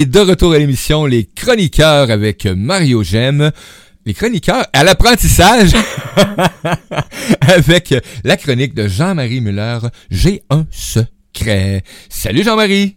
[0.00, 3.50] Et de retour à l'émission Les Chroniqueurs avec Mario Gem.
[4.06, 5.72] Les chroniqueurs à l'apprentissage
[7.40, 7.92] avec
[8.22, 9.80] la chronique de Jean-Marie Muller.
[10.08, 11.82] J'ai un secret.
[12.08, 12.96] Salut Jean-Marie.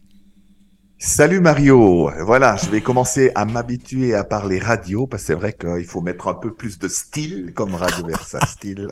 [0.99, 2.11] Salut Mario.
[2.23, 6.01] Voilà, je vais commencer à m'habituer à parler radio parce que c'est vrai qu'il faut
[6.01, 8.89] mettre un peu plus de style comme Radio Versa style.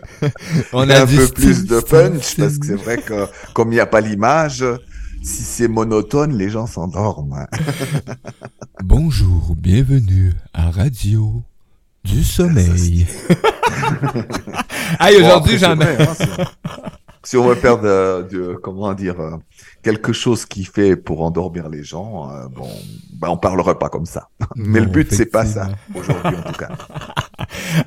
[0.72, 3.80] On a un peu plus de punch parce que c'est vrai que comme il n'y
[3.80, 4.64] a pas l'image,
[5.24, 7.46] si c'est monotone, les gens s'endorment.
[8.84, 11.42] Bonjour, bienvenue à Radio
[12.04, 13.06] du Sommeil.
[14.98, 15.96] Aïe, aujourd'hui, j'en ai.
[17.24, 17.82] Si on veut perdre
[18.28, 19.36] de, comment dire, euh,
[19.82, 22.68] quelque chose qui fait pour endormir les gens, euh, bon,
[23.14, 24.28] ben on parlera pas comme ça.
[24.56, 26.68] Mais le but c'est pas ça aujourd'hui en tout cas.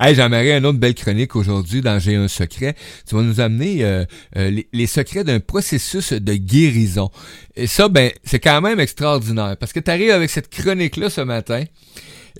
[0.00, 2.74] hey, J'aimerais une autre belle chronique aujourd'hui dans J'ai un secret.
[3.06, 7.10] Tu vas nous amener euh, les, les, secrets d'un processus de guérison.
[7.54, 11.10] Et ça, ben, c'est quand même extraordinaire parce que tu arrives avec cette chronique là
[11.10, 11.64] ce matin.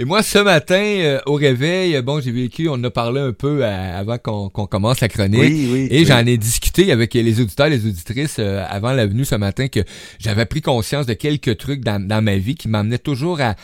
[0.01, 3.33] Et moi, ce matin, euh, au réveil, bon, j'ai vécu, on en a parlé un
[3.33, 5.91] peu euh, avant qu'on commence la chronique.
[5.91, 9.67] et j'en ai discuté avec les auditeurs, les auditrices euh, avant la venue ce matin
[9.67, 9.81] que
[10.21, 13.57] j'avais pris conscience de quelques trucs dans, dans ma vie qui m'amenaient toujours à,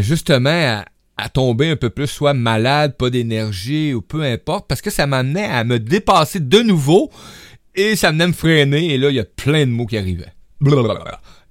[0.00, 0.82] justement
[1.18, 5.06] à, tomber un peu plus, soit malade, pas d'énergie ou peu importe, parce que ça
[5.06, 7.10] m'amenait à me dépasser de nouveau
[7.74, 8.94] et ça venait me freiner.
[8.94, 10.32] Et là, il y a plein de mots qui arrivaient.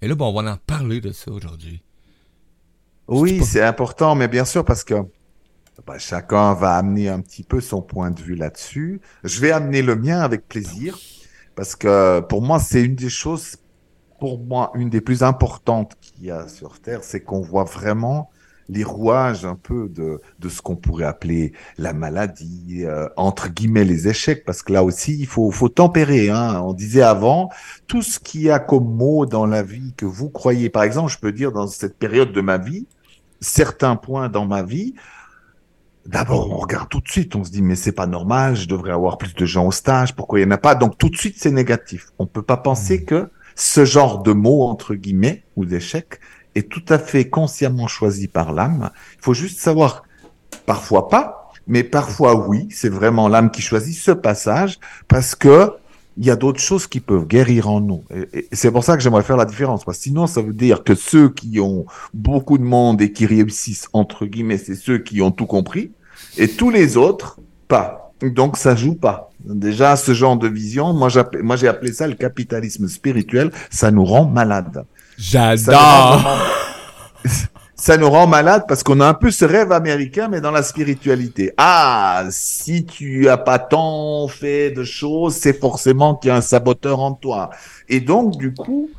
[0.02, 1.82] Et là, bon, on va en parler de ça aujourd'hui.
[3.08, 4.96] Oui, c'est important, mais bien sûr, parce que
[5.86, 9.00] bah, chacun va amener un petit peu son point de vue là-dessus.
[9.24, 10.98] Je vais amener le mien avec plaisir,
[11.56, 13.56] parce que pour moi, c'est une des choses,
[14.20, 18.30] pour moi, une des plus importantes qu'il y a sur Terre, c'est qu'on voit vraiment
[18.70, 23.86] les rouages un peu de, de ce qu'on pourrait appeler la maladie, euh, entre guillemets
[23.86, 26.30] les échecs, parce que là aussi, il faut, faut tempérer.
[26.30, 26.62] Hein.
[26.62, 27.50] On disait avant,
[27.88, 31.12] tout ce qu'il y a comme mot dans la vie que vous croyez, par exemple,
[31.12, 32.88] je peux dire dans cette période de ma vie,
[33.40, 34.94] certains points dans ma vie,
[36.08, 38.94] D'abord, on regarde tout de suite, on se dit mais c'est pas normal, je devrais
[38.94, 40.74] avoir plus de gens au stage, pourquoi il y en a pas?
[40.74, 42.08] Donc tout de suite c'est négatif.
[42.18, 43.06] On peut pas penser mmh.
[43.06, 46.22] que ce genre de mots entre guillemets ou d'échec
[46.56, 48.90] est tout à fait consciemment choisi par l'âme.
[49.18, 50.04] Il faut juste savoir,
[50.66, 55.74] parfois pas, mais parfois oui, c'est vraiment l'âme qui choisit ce passage parce que
[56.18, 58.04] il y a d'autres choses qui peuvent guérir en nous.
[58.34, 59.86] Et, c'est pour ça que j'aimerais faire la différence.
[59.86, 63.26] Parce que sinon, ça veut dire que ceux qui ont beaucoup de monde et qui
[63.26, 65.92] réussissent, entre guillemets, c'est ceux qui ont tout compris.
[66.38, 68.14] Et tous les autres, pas.
[68.22, 69.30] Donc, ça joue pas.
[69.46, 71.10] Déjà, ce genre de vision, moi,
[71.42, 73.52] moi j'ai appelé ça le capitalisme spirituel.
[73.70, 74.86] Ça nous rend malades.
[75.18, 76.40] J'adore
[77.80, 80.64] ça nous rend malade parce qu'on a un peu ce rêve américain, mais dans la
[80.64, 81.54] spiritualité.
[81.58, 86.42] Ah, si tu as pas tant fait de choses, c'est forcément qu'il y a un
[86.42, 87.52] saboteur en toi.
[87.88, 88.90] Et donc, du coup,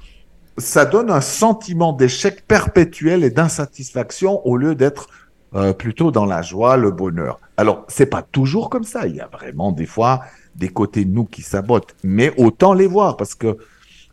[0.56, 5.08] ça donne un sentiment d'échec perpétuel et d'insatisfaction au lieu d'être
[5.54, 7.40] euh, plutôt dans la joie, le bonheur.
[7.56, 9.08] Alors, c'est pas toujours comme ça.
[9.08, 10.20] Il y a vraiment des fois
[10.54, 13.56] des côtés de nous qui sabotent, mais autant les voir parce que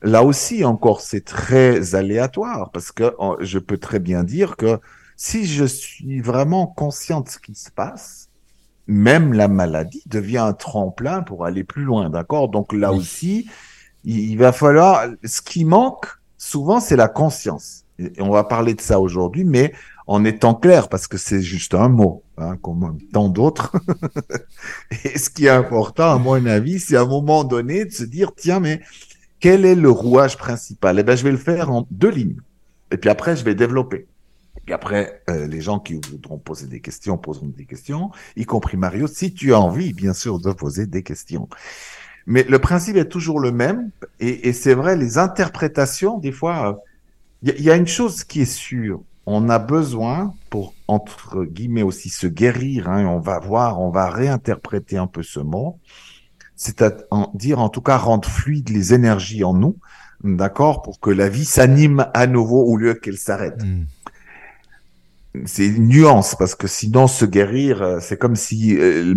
[0.01, 4.79] Là aussi, encore, c'est très aléatoire parce que je peux très bien dire que
[5.15, 8.29] si je suis vraiment conscient de ce qui se passe,
[8.87, 12.49] même la maladie devient un tremplin pour aller plus loin, d'accord?
[12.49, 13.49] Donc là aussi,
[14.03, 15.07] il, va falloir.
[15.23, 16.05] Ce qui manque
[16.37, 17.85] souvent, c'est la conscience.
[17.97, 19.73] Et on va parler de ça aujourd'hui, mais
[20.05, 23.75] en étant clair, parce que c'est juste un mot, hein, comme tant d'autres.
[25.03, 28.03] Et ce qui est important, à mon avis, c'est à un moment donné de se
[28.03, 28.81] dire, tiens, mais
[29.45, 30.97] quel est le rouage principal?
[30.97, 32.41] Eh bien, je vais le faire en deux lignes.
[32.89, 34.07] Et puis après, je vais développer.
[34.67, 38.75] Et après, euh, les gens qui voudront poser des questions poseront des questions, y compris
[38.75, 41.47] Mario, si tu as envie, bien sûr, de poser des questions.
[42.25, 46.81] Mais le principe est toujours le même, et, c'est vrai, les interprétations, des fois,
[47.43, 52.09] il y, a une chose qui est sûre, on a besoin pour, entre guillemets, aussi
[52.09, 55.77] se guérir, hein, on va voir, on va réinterpréter un peu ce mot,
[56.55, 59.77] c'est-à-dire en tout cas rendre fluide les énergies en nous,
[60.23, 63.61] d'accord, pour que la vie s'anime à nouveau au lieu qu'elle s'arrête.
[63.63, 63.83] Hmm.
[65.45, 69.13] C'est une nuance parce que sinon se guérir, euh, c'est comme si euh,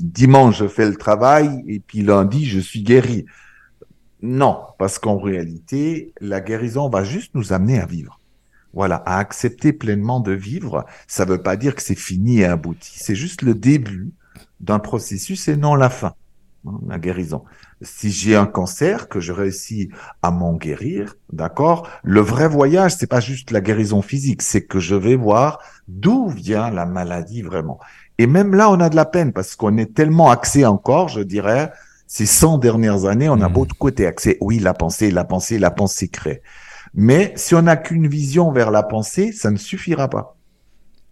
[0.00, 3.24] dimanche je fais le travail et puis lundi je suis guéri.
[4.20, 8.18] Non, parce qu'en réalité, la guérison va juste nous amener à vivre.
[8.72, 10.84] Voilà, à accepter pleinement de vivre.
[11.06, 12.94] Ça ne veut pas dire que c'est fini et abouti.
[12.96, 14.10] C'est juste le début
[14.60, 16.14] d'un processus et non la fin.
[16.66, 17.44] Hein, la guérison.
[17.82, 19.90] Si j'ai un cancer, que je réussis
[20.22, 24.78] à m'en guérir, d'accord Le vrai voyage, c'est pas juste la guérison physique, c'est que
[24.78, 25.58] je vais voir
[25.88, 27.80] d'où vient la maladie vraiment.
[28.16, 31.20] Et même là, on a de la peine parce qu'on est tellement axé encore, je
[31.20, 31.72] dirais,
[32.06, 33.52] ces 100 dernières années, on a mmh.
[33.52, 34.38] beaucoup côté axé.
[34.40, 36.42] Oui, la pensée, la pensée, la pensée crée.
[36.94, 40.36] Mais si on n'a qu'une vision vers la pensée, ça ne suffira pas.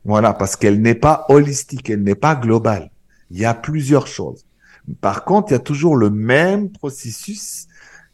[0.05, 2.90] Voilà, parce qu'elle n'est pas holistique, elle n'est pas globale.
[3.31, 4.46] Il y a plusieurs choses.
[5.00, 7.69] Par contre, il y a toujours le même processus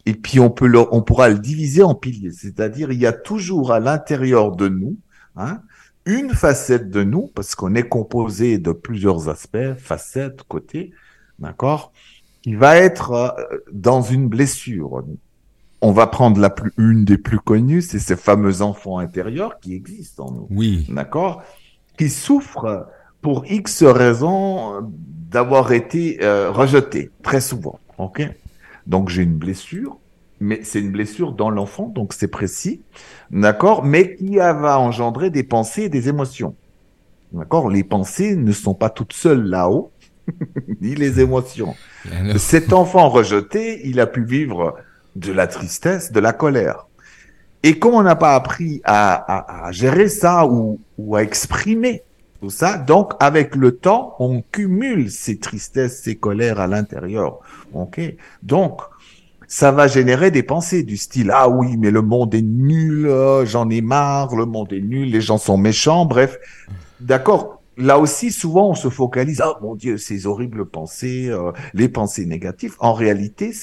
[0.08, 2.32] et puis on peut le, on pourra le diviser en piliers.
[2.32, 4.96] C'est-à-dire, il y a toujours à l'intérieur de nous
[5.36, 5.60] hein,
[6.06, 10.92] une facette de nous, parce qu'on est composé de plusieurs aspects, facettes, côtés,
[11.38, 11.92] d'accord,
[12.40, 15.04] qui va être euh, dans une blessure.
[15.82, 19.74] On va prendre la plus, une des plus connues, c'est ces fameux enfants intérieurs qui
[19.74, 20.46] existent en nous.
[20.50, 20.86] Oui.
[20.88, 21.42] D'accord
[21.98, 22.86] Qui souffrent
[23.28, 24.90] pour X raisons
[25.30, 27.78] d'avoir été euh, rejetés, très souvent.
[27.98, 28.22] OK
[28.86, 29.98] Donc j'ai une blessure,
[30.40, 32.80] mais c'est une blessure dans l'enfant, donc c'est précis.
[33.30, 36.54] D'accord Mais qui va engendrer des pensées et des émotions.
[37.32, 39.92] D'accord Les pensées ne sont pas toutes seules là-haut,
[40.80, 41.74] ni les émotions.
[42.38, 44.74] Cet enfant rejeté, il a pu vivre
[45.16, 46.86] de la tristesse, de la colère.
[47.62, 52.04] Et comme on n'a pas appris à, à, gérer ça ou, ou, à exprimer
[52.40, 57.40] tout ça, donc avec le temps, on cumule ces tristesses, ces colères à l'intérieur.
[57.72, 58.00] Ok
[58.42, 58.80] Donc,
[59.48, 63.44] ça va générer des pensées du style ah oui mais le monde est nul, euh,
[63.46, 66.38] j'en ai marre, le monde est nul, les gens sont méchants, bref,
[67.00, 67.62] d'accord.
[67.76, 72.26] Là aussi, souvent, on se focalise, ah mon Dieu, ces horribles pensées, euh, les pensées
[72.26, 72.74] négatives.
[72.80, 73.54] En réalité,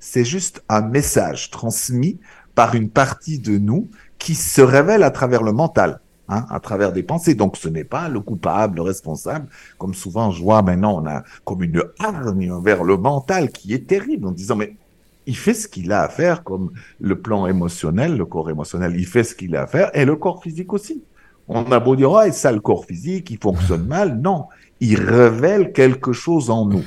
[0.00, 2.18] c'est juste un message transmis
[2.56, 6.00] par une partie de nous qui se révèle à travers le mental.
[6.32, 7.34] Hein, à travers des pensées.
[7.34, 9.46] Donc ce n'est pas le coupable, le responsable,
[9.76, 13.86] comme souvent je vois maintenant, on a comme une hargne vers le mental qui est
[13.86, 14.76] terrible en disant mais
[15.26, 19.04] il fait ce qu'il a à faire, comme le plan émotionnel, le corps émotionnel, il
[19.04, 21.02] fait ce qu'il a à faire, et le corps physique aussi.
[21.48, 24.18] On a beau dire, oh, et ça, le corps physique, il fonctionne mal.
[24.20, 24.46] Non,
[24.80, 26.84] il révèle quelque chose en nous.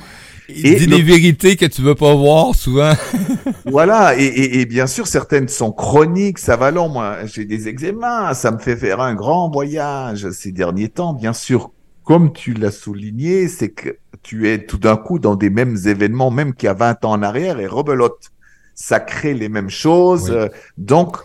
[0.48, 2.92] Il dit des vérités que tu veux pas voir souvent.
[3.66, 6.88] voilà, et, et, bien sûr, certaines sont chroniques, ça va long.
[6.88, 11.12] Moi, j'ai des eczémas, ça me fait faire un grand voyage ces derniers temps.
[11.12, 11.72] Bien sûr,
[12.04, 16.30] comme tu l'as souligné, c'est que tu es tout d'un coup dans des mêmes événements,
[16.30, 18.30] même qu'il y a 20 ans en arrière, et rebelote.
[18.76, 20.30] Ça crée les mêmes choses.
[20.30, 20.48] Euh,
[20.78, 21.16] donc,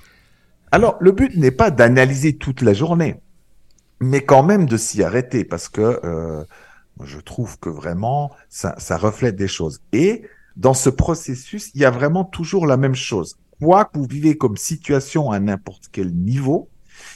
[0.72, 3.18] alors, le but n'est pas d'analyser toute la journée,
[4.00, 6.44] mais quand même de s'y arrêter, parce que euh,
[7.04, 9.82] je trouve que vraiment, ça, ça reflète des choses.
[9.94, 10.24] Et
[10.56, 13.38] dans ce processus, il y a vraiment toujours la même chose.
[13.62, 16.70] Quoi que vous vivez comme situation à n'importe quel niveau,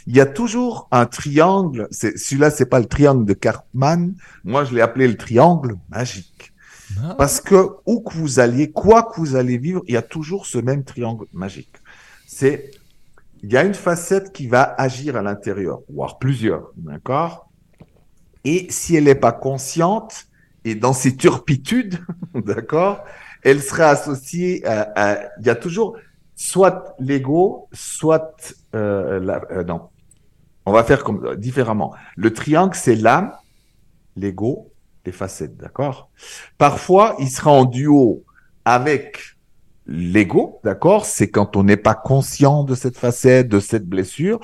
[0.07, 1.87] il y a toujours un triangle.
[1.91, 4.13] Celui-là, c'est pas le triangle de Cartman.
[4.43, 6.53] Moi, je l'ai appelé le triangle magique.
[7.01, 7.15] Ah.
[7.17, 10.45] Parce que où que vous alliez, quoi que vous allez vivre, il y a toujours
[10.45, 11.75] ce même triangle magique.
[12.27, 12.71] C'est,
[13.41, 17.49] il y a une facette qui va agir à l'intérieur, voire plusieurs, d'accord?
[18.43, 20.27] Et si elle n'est pas consciente
[20.63, 21.99] et dans ses turpitudes,
[22.35, 23.03] d'accord,
[23.45, 25.95] elle sera associée à, il y a toujours
[26.35, 29.81] soit l'ego, soit euh, la, euh, non,
[30.65, 31.93] on va faire comme différemment.
[32.17, 33.31] Le triangle, c'est l'âme,
[34.17, 34.71] l'ego,
[35.05, 36.09] les facettes, d'accord?
[36.57, 38.23] Parfois, il sera en duo
[38.65, 39.19] avec
[39.85, 41.05] l'ego, d'accord?
[41.05, 44.39] C'est quand on n'est pas conscient de cette facette, de cette blessure,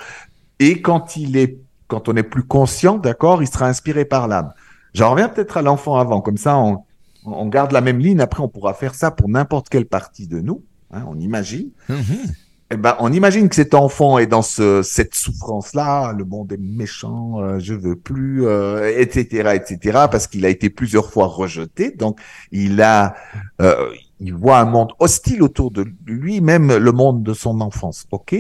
[0.59, 1.57] et quand il est,
[1.87, 4.53] quand on est plus conscient, d'accord, il sera inspiré par l'âme.
[4.93, 6.83] J'en reviens peut-être à l'enfant avant, comme ça, on,
[7.25, 8.19] on garde la même ligne.
[8.19, 10.63] Après, on pourra faire ça pour n'importe quelle partie de nous.
[10.91, 11.69] Hein, on imagine.
[11.89, 12.33] Mm-hmm
[12.73, 16.57] eh ben, on imagine que cet enfant est dans ce, cette souffrance-là, le monde est
[16.57, 21.91] méchant, euh, je veux plus, euh, etc., etc., parce qu'il a été plusieurs fois rejeté.
[21.91, 22.21] Donc,
[22.53, 23.15] il a,
[23.61, 28.05] euh, il voit un monde hostile autour de lui, même le monde de son enfance,
[28.11, 28.33] ok?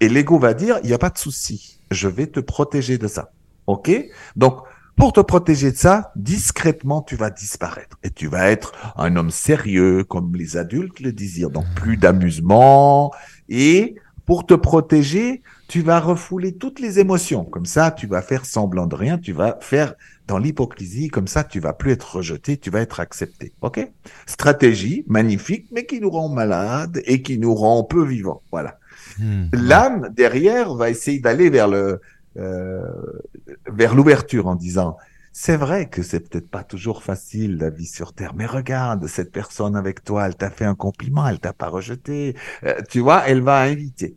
[0.00, 3.08] Et l'ego va dire, il n'y a pas de souci, je vais te protéger de
[3.08, 3.32] ça,
[3.66, 3.90] ok?
[4.36, 4.58] Donc,
[4.98, 9.30] pour te protéger de ça, discrètement, tu vas disparaître et tu vas être un homme
[9.30, 11.50] sérieux, comme les adultes le désirent.
[11.50, 13.12] Donc, plus d'amusement
[13.48, 13.94] et
[14.26, 17.44] pour te protéger, tu vas refouler toutes les émotions.
[17.44, 19.94] Comme ça, tu vas faire semblant de rien, tu vas faire
[20.26, 23.52] dans l'hypocrisie, comme ça, tu vas plus être rejeté, tu vas être accepté.
[23.62, 23.80] OK?
[24.26, 28.42] Stratégie magnifique, mais qui nous rend malades et qui nous rend peu vivants.
[28.50, 28.78] Voilà.
[29.18, 29.46] Hmm.
[29.52, 32.00] L'âme, derrière, va essayer d'aller vers le
[32.38, 34.96] vers l'ouverture en disant
[35.40, 39.30] c'est vrai que c'est peut-être pas toujours facile la vie sur Terre, mais regarde cette
[39.30, 43.22] personne avec toi, elle t'a fait un compliment, elle t'a pas rejeté, euh, tu vois,
[43.28, 44.16] elle va inviter.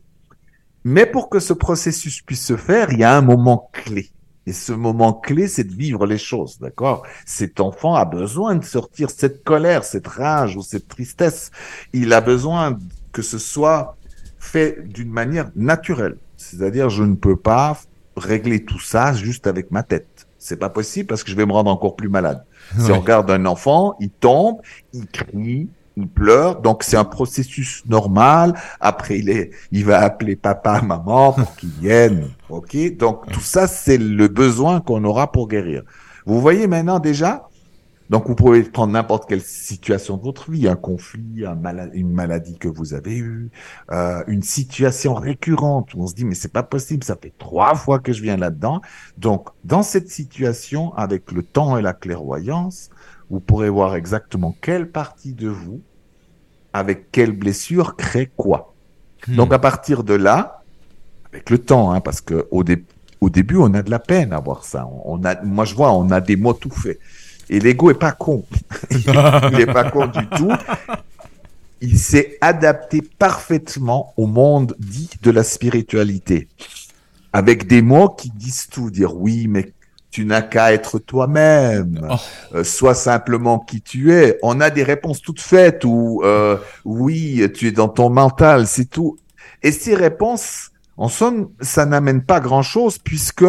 [0.84, 4.10] Mais pour que ce processus puisse se faire, il y a un moment clé.
[4.48, 7.06] Et ce moment clé, c'est de vivre les choses, d'accord?
[7.28, 11.52] Cet enfant a besoin de sortir cette colère, cette rage ou cette tristesse.
[11.94, 12.80] Il a besoin
[13.12, 13.96] que ce soit
[14.40, 16.18] fait d'une manière naturelle.
[16.36, 17.78] C'est-à-dire, je ne peux pas
[18.24, 20.28] régler tout ça juste avec ma tête.
[20.38, 22.44] C'est pas possible parce que je vais me rendre encore plus malade.
[22.80, 24.58] Si on regarde un enfant, il tombe,
[24.94, 28.54] il crie, il pleure, donc c'est un processus normal.
[28.80, 32.30] Après, il est, il va appeler papa, maman pour qu'ils viennent.
[32.50, 35.84] Ok, donc tout ça, c'est le besoin qu'on aura pour guérir.
[36.26, 37.48] Vous voyez maintenant déjà.
[38.12, 41.58] Donc vous pouvez prendre n'importe quelle situation de votre vie, un conflit, un
[41.94, 43.52] une maladie que vous avez eue,
[43.90, 47.74] euh, une situation récurrente où on se dit mais c'est pas possible, ça fait trois
[47.74, 48.82] fois que je viens là-dedans.
[49.18, 52.90] Donc dans cette situation, avec le temps et la clairvoyance,
[53.30, 55.80] vous pourrez voir exactement quelle partie de vous,
[56.74, 58.74] avec quelle blessure, crée quoi.
[59.26, 59.38] Hmm.
[59.38, 60.64] Donc à partir de là,
[61.32, 62.66] avec le temps, hein, parce que au,
[63.22, 64.86] au, début, on a de la peine à voir ça.
[65.06, 67.00] On a, moi, je vois, on a des mots tout faits.
[67.52, 68.46] Et l'ego est pas con.
[68.92, 70.52] il est pas con du tout.
[71.82, 76.48] Il s'est adapté parfaitement au monde dit de la spiritualité.
[77.34, 79.74] Avec des mots qui disent tout, dire oui, mais
[80.12, 82.16] tu n'as qu'à être toi-même, oh.
[82.56, 84.40] euh, sois simplement qui tu es.
[84.44, 88.90] On a des réponses toutes faites ou euh, oui, tu es dans ton mental, c'est
[88.90, 89.18] tout.
[89.62, 93.46] Et ces réponses, en somme, ça n'amène pas grand-chose puisque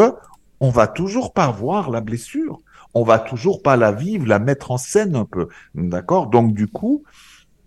[0.58, 2.60] on va toujours pas voir la blessure,
[2.94, 6.28] on va toujours pas la vivre, la mettre en scène un peu, d'accord?
[6.28, 7.04] Donc du coup,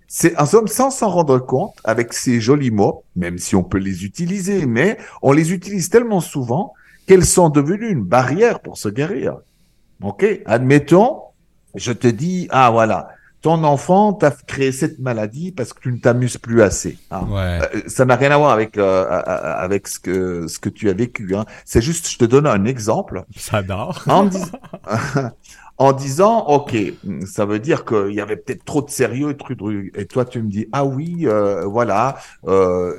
[0.07, 3.79] c'est en somme sans s'en rendre compte avec ces jolis mots, même si on peut
[3.79, 6.73] les utiliser, mais on les utilise tellement souvent
[7.07, 9.37] qu'elles sont devenues une barrière pour se guérir.
[10.01, 11.21] Ok, admettons,
[11.73, 13.09] je te dis, ah voilà,
[13.45, 16.97] ton enfant t'a créé cette maladie parce que tu ne t'amuses plus assez.
[17.11, 17.27] Hein.
[17.29, 17.59] Ouais.
[17.61, 20.93] Euh, ça n'a rien à voir avec euh, avec ce que ce que tu as
[20.93, 21.35] vécu.
[21.35, 21.45] Hein.
[21.63, 23.23] C'est juste, je te donne un exemple.
[23.37, 24.03] Ça dort.
[24.07, 24.31] En,
[25.77, 26.75] en disant, ok,
[27.27, 29.37] ça veut dire qu'il y avait peut-être trop de sérieux
[29.93, 32.17] et toi tu me dis, ah oui, euh, voilà,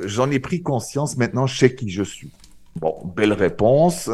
[0.04, 1.16] j'en ai pris conscience.
[1.16, 2.30] Maintenant, je sais qui je suis.
[2.76, 4.08] Bon, belle réponse,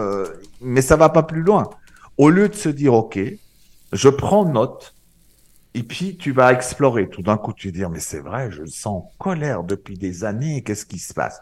[0.62, 1.68] mais ça va pas plus loin.
[2.16, 3.20] Au lieu de se dire, OK,
[3.92, 4.94] je prends note,
[5.75, 7.09] et puis tu vas explorer.
[7.09, 10.62] Tout d'un coup, tu vas dire, mais c'est vrai, je sens colère depuis des années,
[10.62, 11.41] qu'est-ce qui se passe?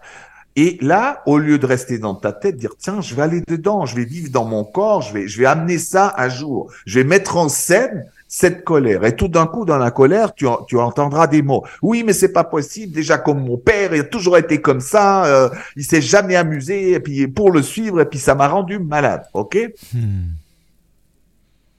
[0.56, 3.86] Et là, au lieu de rester dans ta tête, dire, tiens, je vais aller dedans,
[3.86, 6.98] je vais vivre dans mon corps, je vais, je vais amener ça un jour, je
[6.98, 9.04] vais mettre en scène cette colère.
[9.04, 11.64] Et tout d'un coup, dans la colère, tu, tu entendras des mots.
[11.82, 12.92] Oui, mais c'est pas possible.
[12.92, 15.24] Déjà, comme mon père, il a toujours été comme ça.
[15.24, 16.92] Euh, il s'est jamais amusé.
[16.92, 19.24] Et puis pour le suivre, et puis ça m'a rendu malade.
[19.34, 19.58] Ok?
[19.92, 20.28] Hmm.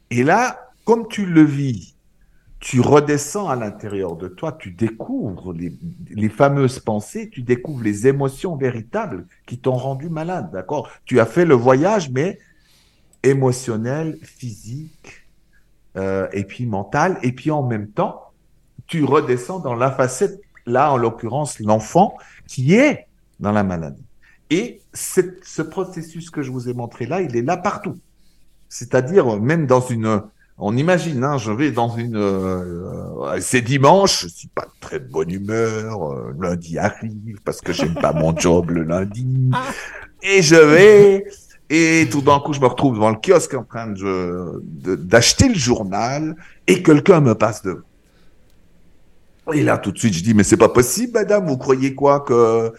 [0.10, 1.91] Et là, comme tu le vis,
[2.62, 8.56] tu redescends à l'intérieur de toi, tu découvres les, fameuses pensées, tu découvres les émotions
[8.56, 10.52] véritables qui t'ont rendu malade.
[10.54, 10.88] D'accord?
[11.06, 12.38] Tu as fait le voyage, mais
[13.24, 15.28] émotionnel, physique,
[15.98, 18.32] euh, et puis mental, et puis en même temps,
[18.86, 22.16] tu redescends dans la facette, là en l'occurrence l'enfant,
[22.48, 23.08] qui est
[23.40, 24.06] dans la maladie.
[24.52, 27.98] Et ce processus que je vous ai montré là, il est là partout.
[28.70, 30.22] C'est-à-dire même dans une,
[30.62, 35.08] on imagine, hein, je vais dans une, euh, c'est dimanche, je suis pas très de
[35.08, 39.64] bonne humeur, euh, lundi arrive parce que j'aime pas mon job le lundi, ah.
[40.22, 41.26] et je vais
[41.72, 44.62] et tout d'un coup, je me retrouve devant le kiosque en train de,
[44.96, 46.36] d'acheter le journal
[46.68, 47.80] et quelqu'un me passe devant.
[49.54, 52.20] Et là, tout de suite, je dis, mais c'est pas possible, madame, vous croyez quoi
[52.20, 52.72] que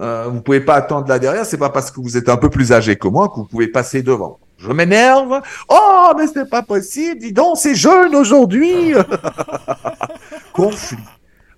[0.00, 2.50] euh, vous pouvez pas attendre là derrière, c'est pas parce que vous êtes un peu
[2.50, 4.40] plus âgé que moi que vous pouvez passer devant.
[4.58, 5.40] Je m'énerve.
[5.68, 8.92] Oh, mais c'est pas possible, dis donc, c'est jeune aujourd'hui.
[10.52, 10.96] Conflit.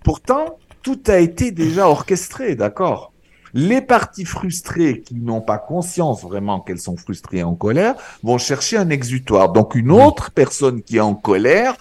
[0.04, 3.10] Pourtant, tout a été déjà orchestré, d'accord
[3.54, 8.38] les parties frustrées qui n'ont pas conscience vraiment qu'elles sont frustrées et en colère vont
[8.38, 9.52] chercher un exutoire.
[9.52, 11.76] Donc une autre personne qui est en colère,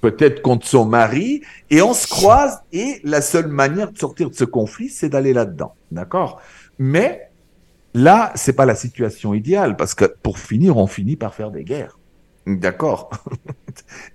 [0.00, 4.34] peut-être contre son mari, et on se croise et la seule manière de sortir de
[4.34, 5.74] ce conflit, c'est d'aller là-dedans.
[5.90, 6.40] D'accord?
[6.78, 7.29] Mais
[7.94, 11.64] là, c'est pas la situation idéale parce que pour finir, on finit par faire des
[11.64, 11.98] guerres.
[12.46, 13.10] D'accord.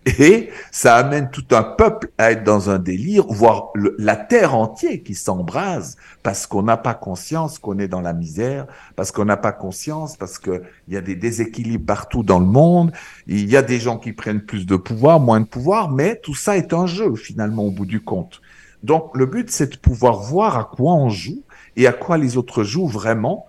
[0.20, 5.04] Et ça amène tout un peuple à être dans un délire, voire la terre entière
[5.04, 8.66] qui s'embrase parce qu'on n'a pas conscience qu'on est dans la misère,
[8.96, 12.92] parce qu'on n'a pas conscience, parce qu'il y a des déséquilibres partout dans le monde,
[13.28, 16.36] il y a des gens qui prennent plus de pouvoir, moins de pouvoir, mais tout
[16.36, 18.42] ça est un jeu finalement au bout du compte.
[18.84, 21.44] Donc le but c'est de pouvoir voir à quoi on joue
[21.76, 23.46] et à quoi les autres jouent vraiment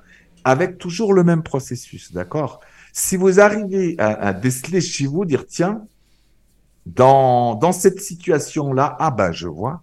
[0.46, 2.60] avec toujours le même processus, d'accord?
[2.92, 5.82] Si vous arrivez à, déceler chez vous, dire tiens,
[6.86, 9.82] dans, dans cette situation-là, ah ben je vois,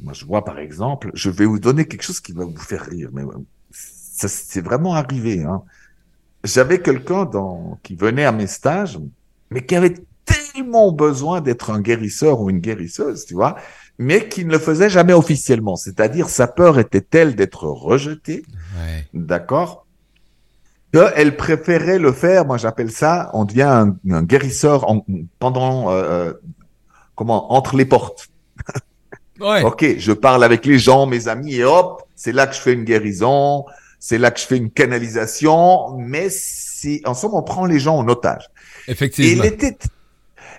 [0.00, 2.82] moi je vois par exemple, je vais vous donner quelque chose qui va vous faire
[2.82, 3.22] rire, mais
[3.70, 5.42] ça c'est vraiment arrivé.
[5.44, 5.62] Hein.
[6.44, 8.98] J'avais quelqu'un dans qui venait à mes stages,
[9.50, 9.94] mais qui avait
[10.26, 13.56] tellement besoin d'être un guérisseur ou une guérisseuse, tu vois,
[13.96, 15.76] mais qui ne le faisait jamais officiellement.
[15.76, 18.44] C'est-à-dire sa peur était telle d'être rejetée,
[18.76, 19.06] ouais.
[19.14, 19.86] d'accord,
[20.92, 25.04] elle préférait le faire, moi j'appelle ça, on devient un, guérisseur en,
[25.38, 26.32] pendant, euh, euh,
[27.14, 28.28] comment, entre les portes.
[29.64, 32.74] Ok, je parle avec les gens, mes amis, et hop, c'est là que je fais
[32.74, 33.64] une guérison,
[33.98, 37.96] c'est là que je fais une canalisation, mais c'est, en somme, on prend les gens
[37.96, 38.50] en otage.
[38.86, 39.42] Effectivement.
[39.42, 39.78] Et elle était,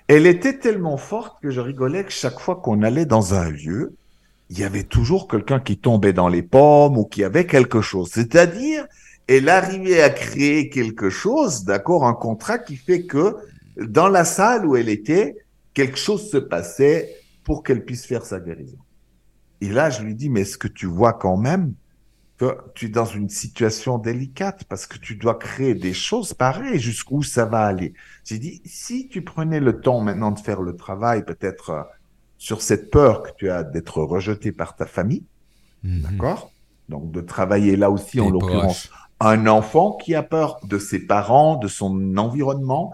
[0.06, 3.94] elle était tellement forte que je rigolais que chaque fois qu'on allait dans un lieu,
[4.50, 8.10] il y avait toujours quelqu'un qui tombait dans les pommes ou qui avait quelque chose.
[8.12, 8.86] C'est-à-dire,
[9.26, 13.36] elle arrivait à créer quelque chose, d'accord, un contrat qui fait que
[13.76, 15.36] dans la salle où elle était,
[15.72, 18.78] quelque chose se passait pour qu'elle puisse faire sa guérison.
[19.60, 21.74] Et là, je lui dis, mais est-ce que tu vois quand même
[22.36, 26.78] que tu es dans une situation délicate parce que tu dois créer des choses pareilles?
[26.78, 27.94] Jusqu'où ça va aller?
[28.24, 31.82] J'ai dit, si tu prenais le temps maintenant de faire le travail, peut-être euh,
[32.36, 35.24] sur cette peur que tu as d'être rejeté par ta famille,
[35.82, 36.02] mhm.
[36.02, 36.52] d'accord?
[36.88, 38.90] Donc de travailler là aussi, en l'occurrence,
[39.24, 42.92] un enfant qui a peur de ses parents, de son environnement,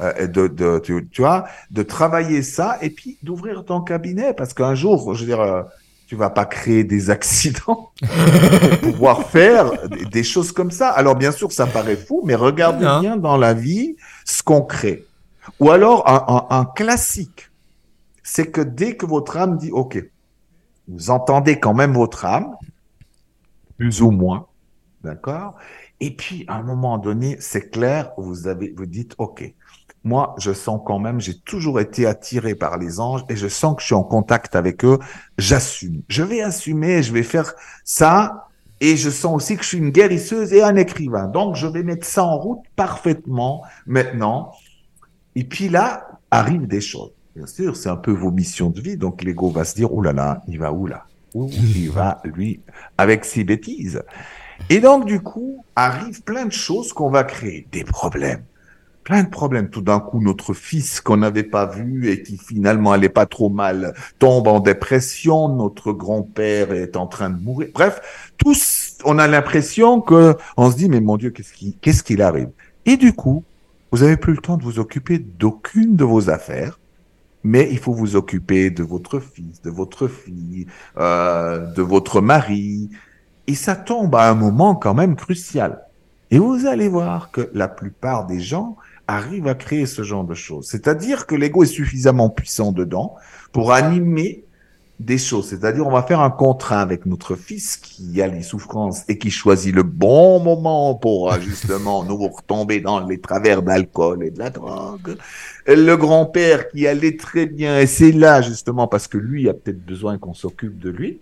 [0.00, 4.74] euh, de, de tu, vois, de travailler ça et puis d'ouvrir ton cabinet parce qu'un
[4.74, 5.62] jour, je veux dire, euh,
[6.06, 7.92] tu vas pas créer des accidents
[8.80, 9.70] pour pouvoir faire
[10.10, 10.90] des, choses comme ça.
[10.90, 15.06] Alors bien sûr, ça paraît fou, mais regardez bien dans la vie ce qu'on crée.
[15.60, 17.50] Ou alors un, un, un classique,
[18.22, 20.02] c'est que dès que votre âme dit OK,
[20.88, 22.54] vous entendez quand même votre âme,
[23.78, 24.46] plus ou moins,
[25.02, 25.56] d'accord?
[26.00, 29.54] Et puis à un moment donné, c'est clair, vous avez, vous dites OK
[30.02, 33.76] moi, je sens quand même, j'ai toujours été attiré par les anges et je sens
[33.76, 34.98] que je suis en contact avec eux.
[35.36, 36.02] J'assume.
[36.08, 37.52] Je vais assumer, je vais faire
[37.84, 38.46] ça.
[38.80, 41.26] Et je sens aussi que je suis une guérisseuse et un écrivain.
[41.26, 44.52] Donc, je vais mettre ça en route parfaitement maintenant.
[45.34, 47.12] Et puis là, arrivent des choses.
[47.36, 48.96] Bien sûr, c'est un peu vos missions de vie.
[48.96, 51.04] Donc, l'ego va se dire, oh là là, il va où là?
[51.34, 52.62] Où il va, lui,
[52.96, 54.02] avec ses bêtises?
[54.68, 57.66] Et donc, du coup, arrivent plein de choses qu'on va créer.
[57.72, 58.44] Des problèmes
[59.10, 59.70] plein de problèmes.
[59.70, 63.48] Tout d'un coup, notre fils qu'on n'avait pas vu et qui finalement allait pas trop
[63.48, 65.48] mal tombe en dépression.
[65.48, 67.68] Notre grand-père est en train de mourir.
[67.74, 72.04] Bref, tous, on a l'impression que on se dit mais mon Dieu, qu'est-ce qui, qu'est-ce
[72.04, 72.50] qu'il arrive?
[72.86, 73.42] Et du coup,
[73.90, 76.78] vous avez plus le temps de vous occuper d'aucune de vos affaires.
[77.42, 80.66] Mais il faut vous occuper de votre fils, de votre fille,
[80.98, 82.90] euh, de votre mari.
[83.50, 85.80] Et ça tombe à un moment quand même crucial.
[86.30, 88.76] Et vous allez voir que la plupart des gens
[89.08, 90.68] arrive à créer ce genre de choses.
[90.68, 93.16] C'est-à-dire que l'ego est suffisamment puissant dedans
[93.50, 94.44] pour animer
[95.00, 95.48] des choses.
[95.48, 99.32] C'est-à-dire, on va faire un contrat avec notre fils qui a les souffrances et qui
[99.32, 104.38] choisit le bon moment pour euh, justement nous retomber dans les travers d'alcool et de
[104.38, 105.16] la drogue.
[105.66, 109.84] Le grand-père qui allait très bien et c'est là justement parce que lui a peut-être
[109.84, 111.18] besoin qu'on s'occupe de lui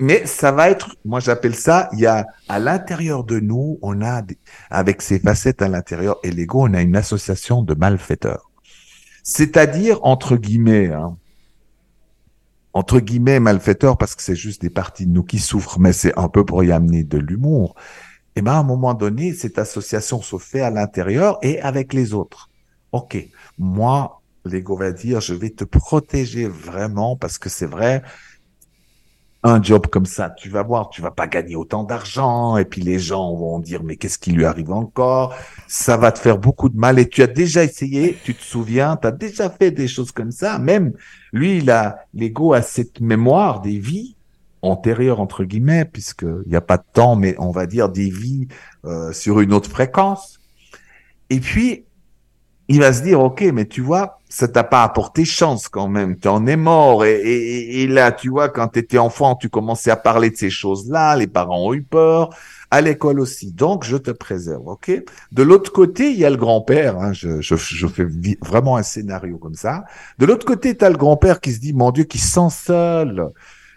[0.00, 4.00] mais ça va être, moi j'appelle ça, il y a à l'intérieur de nous, on
[4.00, 4.22] a
[4.70, 8.50] avec ces facettes à l'intérieur et l'ego, on a une association de malfaiteurs.
[9.22, 11.18] C'est-à-dire entre guillemets, hein,
[12.72, 16.18] entre guillemets malfaiteurs parce que c'est juste des parties de nous qui souffrent, mais c'est
[16.18, 17.74] un peu pour y amener de l'humour.
[18.36, 21.92] Et eh ben à un moment donné, cette association se fait à l'intérieur et avec
[21.92, 22.48] les autres.
[22.92, 23.18] Ok,
[23.58, 28.02] moi l'ego va dire, je vais te protéger vraiment parce que c'est vrai
[29.42, 32.82] un job comme ça, tu vas voir, tu vas pas gagner autant d'argent, et puis
[32.82, 35.34] les gens vont dire mais qu'est-ce qui lui arrive encore?
[35.66, 36.98] Ça va te faire beaucoup de mal.
[36.98, 40.30] Et tu as déjà essayé, tu te souviens, tu as déjà fait des choses comme
[40.30, 40.58] ça.
[40.58, 40.92] Même
[41.32, 44.16] lui, il a l'ego a cette mémoire des vies
[44.62, 48.10] antérieures entre guillemets, puisque il n'y a pas de temps, mais on va dire des
[48.10, 48.48] vies
[48.84, 50.38] euh, sur une autre fréquence.
[51.30, 51.84] Et puis
[52.70, 56.16] il va se dire, OK, mais tu vois, ça t'a pas apporté chance quand même.
[56.16, 57.04] Tu en es mort.
[57.04, 61.16] Et, là, tu vois, quand tu étais enfant, tu commençais à parler de ces choses-là.
[61.16, 62.30] Les parents ont eu peur.
[62.70, 63.50] À l'école aussi.
[63.50, 64.68] Donc, je te préserve.
[64.68, 64.92] OK?
[65.32, 66.96] De l'autre côté, il y a le grand-père.
[66.96, 68.06] Hein, je, je, fais
[68.40, 69.82] vraiment un scénario comme ça.
[70.18, 73.32] De l'autre côté, tu as le grand-père qui se dit, mon Dieu, qui sent seul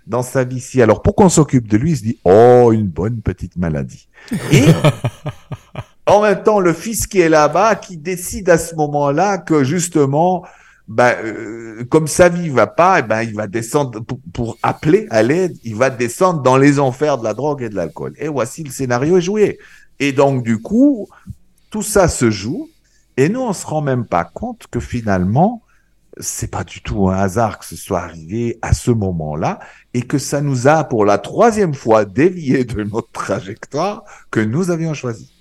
[0.06, 0.84] dans sa vie ci.
[0.84, 4.08] Alors, pour qu'on s'occupe de lui, il se dit, oh, une bonne petite maladie.
[4.52, 4.66] Et
[6.06, 10.44] en même temps le fils qui est là-bas qui décide à ce moment-là que justement
[10.88, 14.02] ben, euh, comme sa vie va pas, eh ben, il va descendre
[14.34, 17.76] pour, appeler à l'aide, il va descendre dans les enfers de la drogue et de
[17.76, 18.14] l'alcool.
[18.18, 19.60] Et voici le scénario est joué.
[20.00, 21.08] Et donc, du coup,
[21.70, 22.70] tout ça se joue,
[23.16, 25.62] et nous, on se rend même pas compte que finalement,
[26.20, 29.60] c'est pas du tout un hasard que ce soit arrivé à ce moment-là,
[29.94, 34.70] et que ça nous a, pour la troisième fois, dévié de notre trajectoire que nous
[34.70, 35.33] avions choisi.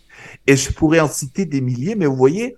[0.46, 2.56] Et je pourrais en citer des milliers, mais vous voyez,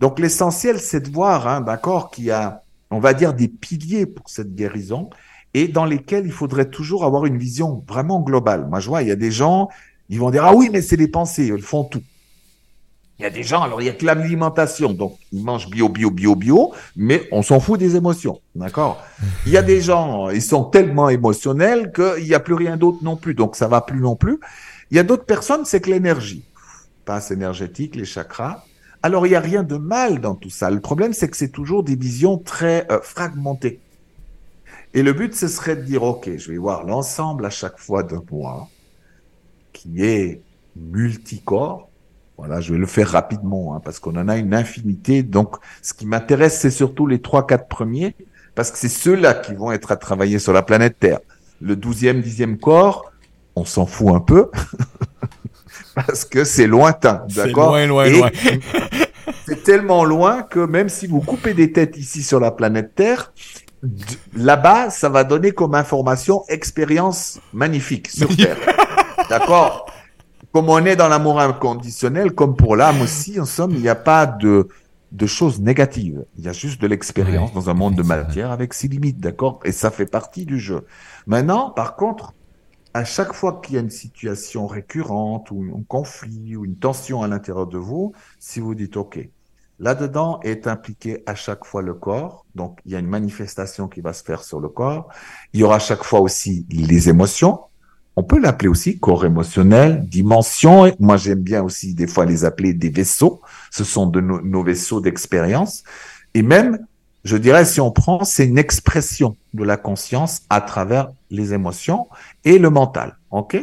[0.00, 4.06] donc l'essentiel, c'est de voir, hein, d'accord, qu'il y a, on va dire, des piliers
[4.06, 5.10] pour cette guérison
[5.54, 8.66] et dans lesquels il faudrait toujours avoir une vision vraiment globale.
[8.68, 9.68] Moi, je vois, il y a des gens,
[10.08, 12.02] ils vont dire, ah oui, mais c'est les pensées, ils font tout.
[13.18, 15.88] Il y a des gens, alors il y a que l'alimentation, donc ils mangent bio,
[15.88, 19.00] bio, bio, bio, mais on s'en fout des émotions, d'accord?
[19.46, 22.98] Il y a des gens, ils sont tellement émotionnels qu'il n'y a plus rien d'autre
[23.02, 24.40] non plus, donc ça va plus non plus.
[24.90, 26.42] Il y a d'autres personnes, c'est que l'énergie,
[27.04, 28.64] passe énergétique, les chakras.
[29.02, 30.70] Alors il n'y a rien de mal dans tout ça.
[30.70, 33.80] Le problème, c'est que c'est toujours des visions très euh, fragmentées.
[34.94, 38.02] Et le but, ce serait de dire, OK, je vais voir l'ensemble à chaque fois
[38.02, 38.68] de moi,
[39.72, 40.42] qui est
[40.76, 41.88] multicorps,
[42.38, 45.22] voilà, je vais le faire rapidement hein, parce qu'on en a une infinité.
[45.22, 48.16] Donc, ce qui m'intéresse, c'est surtout les trois, quatre premiers
[48.54, 51.20] parce que c'est ceux-là qui vont être à travailler sur la planète Terre.
[51.60, 53.12] Le douzième, dixième corps,
[53.54, 54.50] on s'en fout un peu
[56.06, 58.30] parce que c'est lointain, d'accord C'est loin, loin, loin.
[59.46, 63.32] c'est tellement loin que même si vous coupez des têtes ici sur la planète Terre,
[64.34, 68.56] là-bas, ça va donner comme information expérience magnifique sur Terre.
[69.28, 69.86] D'accord
[70.52, 73.94] comme on est dans l'amour inconditionnel, comme pour l'âme aussi, en somme, il n'y a
[73.94, 74.68] pas de,
[75.10, 76.24] de choses négatives.
[76.36, 79.60] Il y a juste de l'expérience dans un monde de matière avec ses limites, d'accord
[79.64, 80.84] Et ça fait partie du jeu.
[81.26, 82.34] Maintenant, par contre,
[82.94, 87.22] à chaque fois qu'il y a une situation récurrente ou un conflit ou une tension
[87.22, 89.28] à l'intérieur de vous, si vous dites OK,
[89.78, 94.00] là-dedans est impliqué à chaque fois le corps, donc il y a une manifestation qui
[94.00, 95.08] va se faire sur le corps.
[95.52, 97.60] Il y aura à chaque fois aussi les émotions,
[98.14, 100.92] on peut l'appeler aussi corps émotionnel, dimension.
[101.00, 103.40] Moi, j'aime bien aussi des fois les appeler des vaisseaux.
[103.70, 105.82] Ce sont de nos, vaisseaux d'expérience.
[106.34, 106.86] Et même,
[107.24, 112.08] je dirais, si on prend, c'est une expression de la conscience à travers les émotions
[112.44, 113.16] et le mental.
[113.30, 113.56] OK?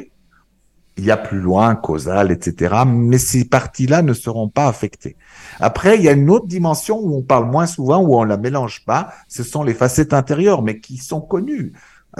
[0.98, 2.84] Il y a plus loin, causal, etc.
[2.86, 5.16] Mais ces parties-là ne seront pas affectées.
[5.60, 8.36] Après, il y a une autre dimension où on parle moins souvent, où on la
[8.36, 9.14] mélange pas.
[9.30, 11.74] Ce sont les facettes intérieures, mais qui sont connues.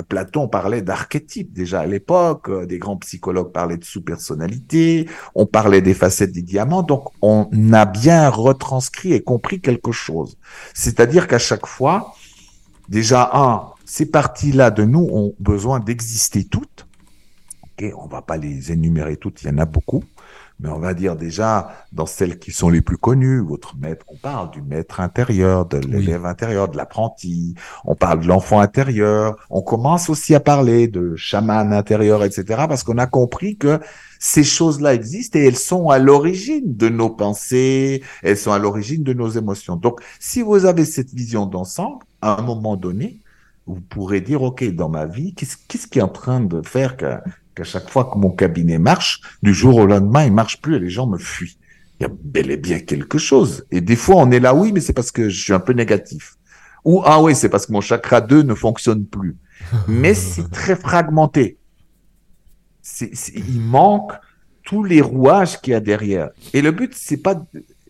[0.08, 5.82] Platon parlait d'archétypes déjà à l'époque, euh, des grands psychologues parlaient de sous-personnalité, on parlait
[5.82, 10.38] des facettes des diamants, donc on a bien retranscrit et compris quelque chose.
[10.74, 12.14] C'est-à-dire qu'à chaque fois,
[12.88, 16.88] déjà, un, ces parties-là de nous ont besoin d'exister toutes.
[17.74, 20.04] Okay, on va pas les énumérer toutes, il y en a beaucoup
[20.60, 24.18] mais on va dire déjà dans celles qui sont les plus connues, votre maître, on
[24.18, 29.62] parle du maître intérieur, de l'élève intérieur, de l'apprenti, on parle de l'enfant intérieur, on
[29.62, 33.80] commence aussi à parler de chaman intérieur, etc., parce qu'on a compris que
[34.20, 39.04] ces choses-là existent et elles sont à l'origine de nos pensées, elles sont à l'origine
[39.04, 39.78] de nos émotions.
[39.78, 43.22] Donc, si vous avez cette vision d'ensemble, à un moment donné,
[43.66, 46.98] vous pourrez dire, OK, dans ma vie, qu'est-ce, qu'est-ce qui est en train de faire
[46.98, 47.06] que
[47.60, 50.80] à chaque fois que mon cabinet marche, du jour au lendemain, il marche plus et
[50.80, 51.58] les gens me fuient.
[52.00, 53.66] Il y a bel et bien quelque chose.
[53.72, 55.74] Et des fois, on est là, oui, mais c'est parce que je suis un peu
[55.74, 56.36] négatif.
[56.86, 59.36] Ou, ah oui, c'est parce que mon chakra 2 ne fonctionne plus.
[59.88, 61.58] mais c'est très fragmenté.
[63.02, 64.14] Il manque
[64.64, 66.30] tous les rouages qu'il y a derrière.
[66.54, 67.36] Et le but, c'est pas,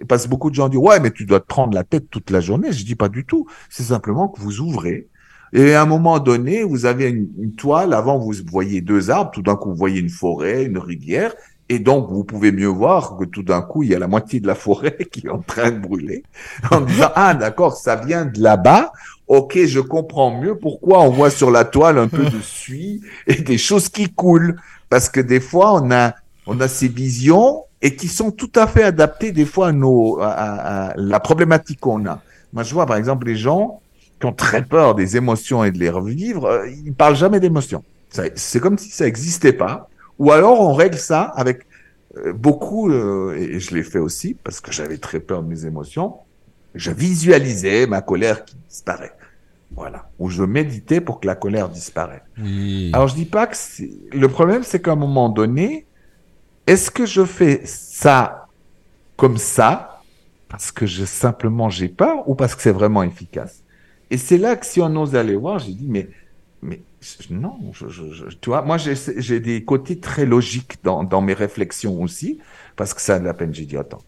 [0.07, 2.31] parce que beaucoup de gens disent, ouais, mais tu dois te prendre la tête toute
[2.31, 2.71] la journée.
[2.71, 3.47] Je dis pas du tout.
[3.69, 5.07] C'est simplement que vous ouvrez,
[5.51, 9.41] et à un moment donné, vous avez une, toile, avant vous voyez deux arbres, tout
[9.41, 11.33] d'un coup vous voyez une forêt, une rivière,
[11.69, 14.39] et donc vous pouvez mieux voir que tout d'un coup il y a la moitié
[14.39, 16.23] de la forêt qui est en train de brûler,
[16.71, 18.91] en disant ah d'accord, ça vient de là-bas,
[19.27, 23.35] ok je comprends mieux pourquoi on voit sur la toile un peu de suie et
[23.35, 24.55] des choses qui coulent,
[24.89, 26.13] parce que des fois on a
[26.45, 30.19] on a ces visions et qui sont tout à fait adaptées des fois à nos
[30.21, 32.21] à la problématique qu'on a.
[32.53, 33.81] Moi je vois par exemple les gens
[34.19, 37.83] qui ont très peur des émotions et de les revivre, euh, ils parlent jamais d'émotions.
[38.09, 39.89] C'est comme si ça n'existait pas.
[40.17, 41.61] Ou alors on règle ça avec
[42.17, 45.65] euh, beaucoup, euh, et je l'ai fait aussi parce que j'avais très peur de mes
[45.65, 46.15] émotions.
[46.75, 49.13] Je visualisais ma colère qui disparaît.
[49.75, 50.09] Voilà.
[50.17, 52.21] Ou je méditais pour que la colère disparaisse.
[52.93, 53.55] Alors je dis pas que
[54.11, 55.85] le problème, c'est qu'à un moment donné,
[56.67, 58.47] est-ce que je fais ça
[59.15, 60.01] comme ça
[60.49, 63.63] parce que je simplement j'ai peur ou parce que c'est vraiment efficace?
[64.11, 66.09] Et c'est là que si on ose aller voir, j'ai dit, mais,
[66.61, 66.81] mais
[67.29, 72.01] non, je, je, tu vois, moi j'ai des côtés très logiques dans, dans mes réflexions
[72.01, 72.39] aussi,
[72.75, 73.53] parce que ça a de la peine.
[73.53, 74.01] J'ai dit, attends,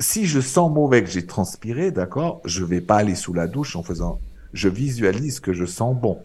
[0.00, 3.76] si je sens mauvais que j'ai transpiré, d'accord, je vais pas aller sous la douche
[3.76, 4.20] en faisant,
[4.52, 6.18] je visualise que je sens bon.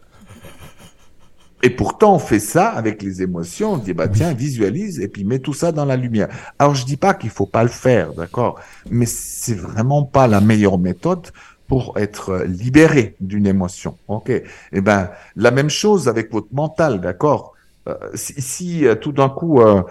[1.61, 3.73] Et pourtant, on fait ça avec les émotions.
[3.73, 6.29] On dit, bah, tiens, visualise et puis mets tout ça dans la lumière.
[6.57, 8.59] Alors, je dis pas qu'il faut pas le faire, d'accord?
[8.89, 11.27] Mais c'est vraiment pas la meilleure méthode
[11.69, 13.97] pour être libéré d'une émotion.
[14.09, 14.31] Ok.
[14.31, 17.53] Eh ben, la même chose avec votre mental, d'accord?
[17.87, 19.83] Euh, si, euh, tout d'un coup, euh,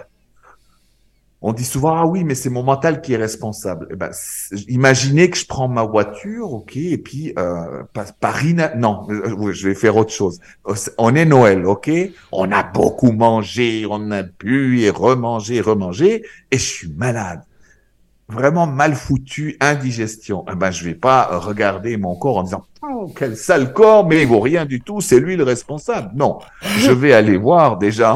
[1.41, 3.87] on dit souvent ah oui, mais c'est mon mental qui est responsable.
[3.91, 4.11] Eh ben,
[4.67, 7.83] imaginez que je prends ma voiture, ok, et puis euh,
[8.19, 10.39] Paris, non, je vais faire autre chose.
[10.97, 11.89] On est Noël, ok?
[12.33, 17.41] On a beaucoup mangé, on a bu et remangé, remangé, et je suis malade.
[18.29, 23.11] Vraiment mal foutu, indigestion, eh ben, je vais pas regarder mon corps en disant, oh,
[23.15, 26.11] quel sale corps, mais il vaut rien du tout, c'est lui le responsable.
[26.15, 26.39] Non.
[26.77, 28.13] Je vais aller voir déjà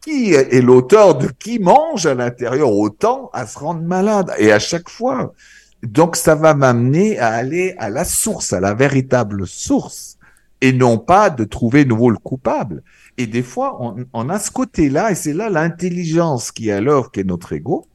[0.00, 4.32] qui est l'auteur de qui mange à l'intérieur autant à se rendre malade.
[4.38, 5.34] Et à chaque fois.
[5.82, 10.18] Donc, ça va m'amener à aller à la source, à la véritable source,
[10.60, 12.82] et non pas de trouver nouveau le coupable.
[13.16, 17.02] Et des fois, on, on a ce côté-là, et c'est là l'intelligence qui est à
[17.12, 17.86] qui est notre ego,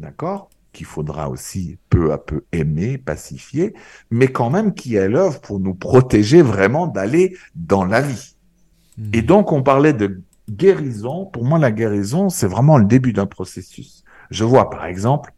[0.00, 0.48] d'accord?
[0.72, 3.74] Qu'il faudra aussi peu à peu aimer, pacifier,
[4.10, 8.36] mais quand même qui est l'œuvre pour nous protéger vraiment d'aller dans la vie.
[8.98, 9.10] Hmm.
[9.12, 11.26] Et donc, on parlait de guérison.
[11.26, 14.04] Pour moi, la guérison, c'est vraiment le début d'un processus.
[14.30, 15.32] Je vois, par exemple,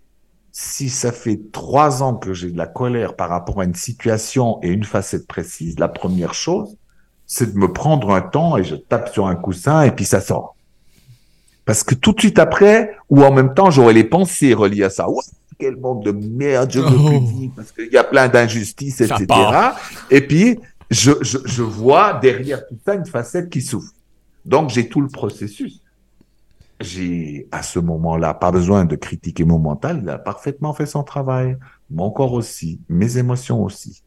[0.53, 4.59] si ça fait trois ans que j'ai de la colère par rapport à une situation
[4.62, 6.77] et une facette précise, la première chose,
[7.27, 10.20] c'est de me prendre un temps et je tape sur un coussin et puis ça
[10.20, 10.57] sort.
[11.64, 14.90] Parce que tout de suite après, ou en même temps, j'aurais les pensées reliées à
[14.90, 15.07] ça.
[15.59, 17.20] quel monde de merde, je oh.
[17.20, 19.27] dire, parce qu'il y a plein d'injustices, etc.
[20.11, 20.59] Et puis,
[20.90, 23.92] je, je, je vois derrière tout ça une facette qui souffre.
[24.44, 25.81] Donc, j'ai tout le processus.
[26.81, 31.05] J'ai, à ce moment-là, pas besoin de critiquer mon mental, il a parfaitement fait son
[31.05, 31.57] travail.
[31.90, 34.03] Mon corps aussi, mes émotions aussi.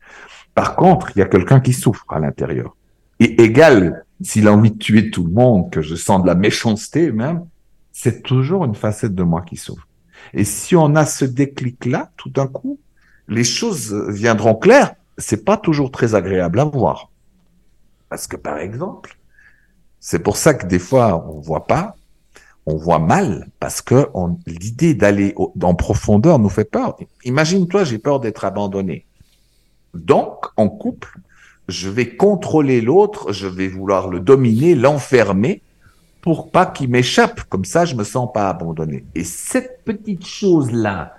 [0.53, 2.75] Par contre, il y a quelqu'un qui souffre à l'intérieur.
[3.19, 6.35] Et égal s'il a envie de tuer tout le monde, que je sens de la
[6.35, 7.45] méchanceté même,
[7.91, 9.87] c'est toujours une facette de moi qui souffre.
[10.33, 12.79] Et si on a ce déclic-là, tout d'un coup,
[13.27, 14.95] les choses viendront claires.
[15.17, 17.09] C'est pas toujours très agréable à voir.
[18.09, 19.17] Parce que, par exemple,
[19.99, 21.95] c'est pour ça que des fois, on voit pas,
[22.65, 24.07] on voit mal, parce que
[24.45, 26.97] l'idée d'aller en profondeur nous fait peur.
[27.23, 29.05] Imagine-toi, j'ai peur d'être abandonné.
[29.93, 31.17] Donc, en couple,
[31.67, 35.61] je vais contrôler l'autre, je vais vouloir le dominer, l'enfermer
[36.21, 37.41] pour pas qu'il m'échappe.
[37.49, 39.05] Comme ça, je me sens pas abandonné.
[39.15, 41.15] Et cette petite chose-là,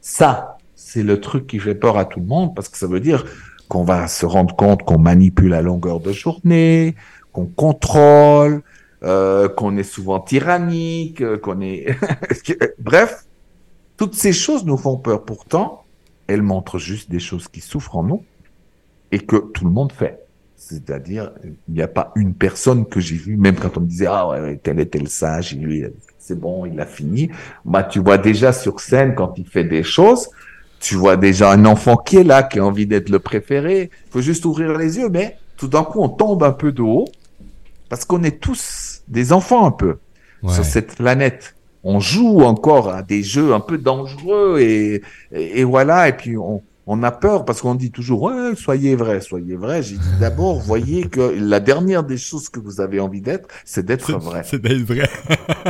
[0.00, 3.00] ça, c'est le truc qui fait peur à tout le monde parce que ça veut
[3.00, 3.24] dire
[3.68, 6.94] qu'on va se rendre compte qu'on manipule à longueur de journée,
[7.32, 8.62] qu'on contrôle,
[9.02, 11.86] euh, qu'on est souvent tyrannique, euh, qu'on est...
[12.78, 13.26] Bref,
[13.96, 15.24] toutes ces choses nous font peur.
[15.24, 15.84] Pourtant,
[16.28, 18.24] elles montrent juste des choses qui souffrent en nous
[19.12, 20.20] et que tout le monde fait.
[20.56, 24.06] C'est-à-dire, il n'y a pas une personne que j'ai vue, même quand on me disait,
[24.08, 25.84] ah ouais, tel et tel sage, lui,
[26.18, 27.30] c'est bon, il a fini.
[27.64, 30.28] Bah, tu vois déjà sur scène, quand il fait des choses,
[30.80, 33.90] tu vois déjà un enfant qui est là, qui a envie d'être le préféré.
[34.06, 36.82] Il faut juste ouvrir les yeux, mais tout d'un coup, on tombe un peu de
[36.82, 37.06] haut,
[37.88, 39.98] parce qu'on est tous des enfants un peu
[40.48, 41.54] sur cette planète.
[41.84, 46.62] On joue encore à des jeux un peu dangereux et, et voilà, et puis on,
[46.86, 49.82] on a peur parce qu'on dit toujours ouais, soyez vrai, soyez vrai.
[49.82, 53.84] J'ai dit d'abord, voyez que la dernière des choses que vous avez envie d'être, c'est
[53.84, 54.42] d'être vrai.
[54.44, 55.08] C'est d'être vrai.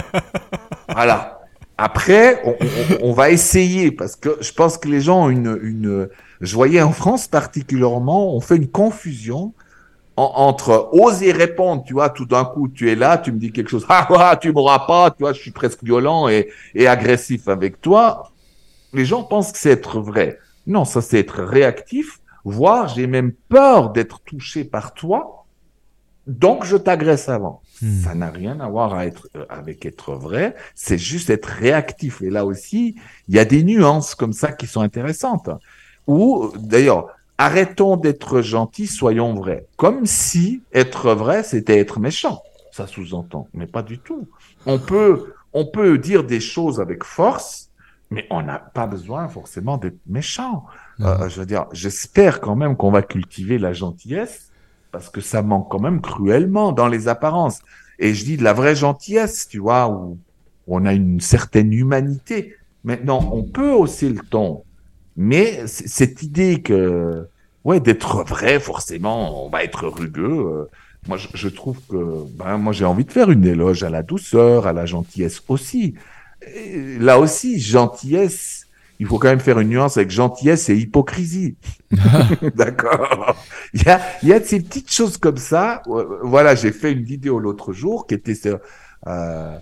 [0.93, 1.41] voilà.
[1.79, 2.43] Après,
[3.03, 6.09] on, va essayer parce que je pense que les gens ont une, une,
[6.41, 9.53] je voyais en France particulièrement, on fait une confusion
[10.17, 13.69] entre oser répondre, tu vois, tout d'un coup, tu es là, tu me dis quelque
[13.69, 17.47] chose, ah, ah tu m'auras pas, tu vois, je suis presque violent et, et agressif
[17.49, 18.31] avec toi.
[18.95, 20.39] Les gens pensent que c'est être vrai.
[20.67, 25.47] Non, ça c'est être réactif, voire j'ai même peur d'être touché par toi,
[26.27, 27.63] donc je t'agresse avant.
[27.81, 28.01] Hmm.
[28.03, 29.11] Ça n'a rien à voir euh,
[29.49, 32.21] avec être vrai, c'est juste être réactif.
[32.23, 32.97] Et là aussi,
[33.29, 35.51] il y a des nuances comme ça qui sont intéressantes.
[36.07, 39.67] Ou d'ailleurs, arrêtons d'être gentils, soyons vrais.
[39.77, 42.43] Comme si être vrai, c'était être méchant.
[42.73, 44.29] Ça sous-entend, mais pas du tout.
[44.67, 47.66] On peut, on peut dire des choses avec force,
[48.11, 50.65] mais on n'a pas besoin forcément d'être méchant.
[51.01, 54.51] Euh, je veux dire, j'espère quand même qu'on va cultiver la gentillesse
[54.93, 57.61] parce que ça manque quand même cruellement dans les apparences.
[57.99, 60.19] Et je dis de la vraie gentillesse, tu vois, où
[60.67, 62.55] on a une certaine humanité.
[62.85, 64.63] Maintenant, on peut hausser le ton,
[65.17, 67.27] mais cette idée que,
[67.65, 70.23] ouais, d'être vrai, forcément, on va être rugueux.
[70.25, 70.65] Euh,
[71.09, 74.03] moi, je, je, trouve que, ben, moi, j'ai envie de faire une éloge à la
[74.03, 75.95] douceur, à la gentillesse aussi
[76.99, 78.67] là aussi, gentillesse,
[78.99, 81.57] il faut quand même faire une nuance avec gentillesse et hypocrisie.
[82.55, 83.37] D'accord.
[83.75, 85.83] Il y a, il y a ces petites choses comme ça.
[86.23, 88.35] Voilà, j'ai fait une vidéo l'autre jour qui était
[89.07, 89.59] euh,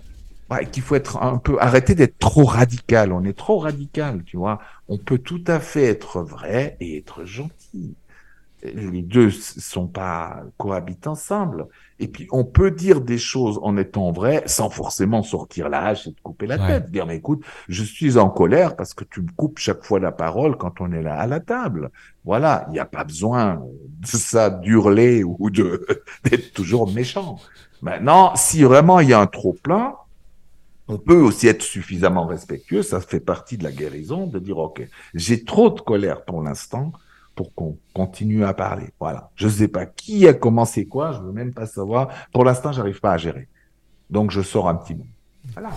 [0.71, 3.11] qu'il faut être un peu arrêter d'être trop radical.
[3.11, 4.59] On est trop radical, tu vois.
[4.87, 7.95] On peut tout à fait être vrai et être gentil
[8.73, 11.67] les deux sont pas cohabitent ensemble.
[11.99, 16.07] Et puis on peut dire des choses en étant vrai sans forcément sortir la hache
[16.07, 16.91] et te couper la tête.
[16.91, 20.11] Dire mais écoute, je suis en colère parce que tu me coupes chaque fois la
[20.11, 21.91] parole quand on est là à la table.
[22.23, 23.61] Voilà, il n'y a pas besoin
[24.01, 25.85] de ça d'hurler ou de
[26.23, 27.39] d'être toujours méchant.
[27.81, 29.95] Maintenant, si vraiment il y a un trop plein,
[30.87, 34.87] on peut aussi être suffisamment respectueux, ça fait partie de la guérison, de dire, OK,
[35.13, 36.91] j'ai trop de colère pour l'instant
[37.35, 38.89] pour qu'on continue à parler.
[38.99, 39.29] Voilà.
[39.35, 42.09] Je sais pas qui a commencé quoi, je veux même pas savoir.
[42.31, 43.47] Pour l'instant, j'arrive pas à gérer.
[44.09, 45.05] Donc, je sors un petit mot.
[45.53, 45.69] Voilà.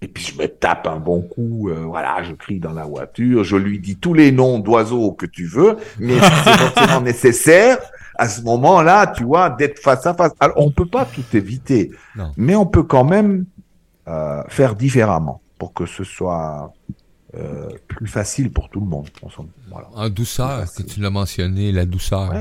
[0.00, 3.42] Et puis, je me tape un bon coup, euh, voilà, je crie dans la voiture,
[3.42, 7.78] je lui dis tous les noms d'oiseaux que tu veux, mais c'est forcément nécessaire,
[8.16, 10.32] à ce moment-là, tu vois, d'être face à face.
[10.38, 11.90] Alors, on peut pas tout éviter,
[12.36, 13.44] mais on peut quand même
[14.06, 16.72] euh, faire différemment pour que ce soit
[17.34, 19.08] euh, plus facile pour tout le monde.
[19.70, 19.88] Voilà.
[19.94, 22.32] En douceur, que tu l'as mentionné, la douceur.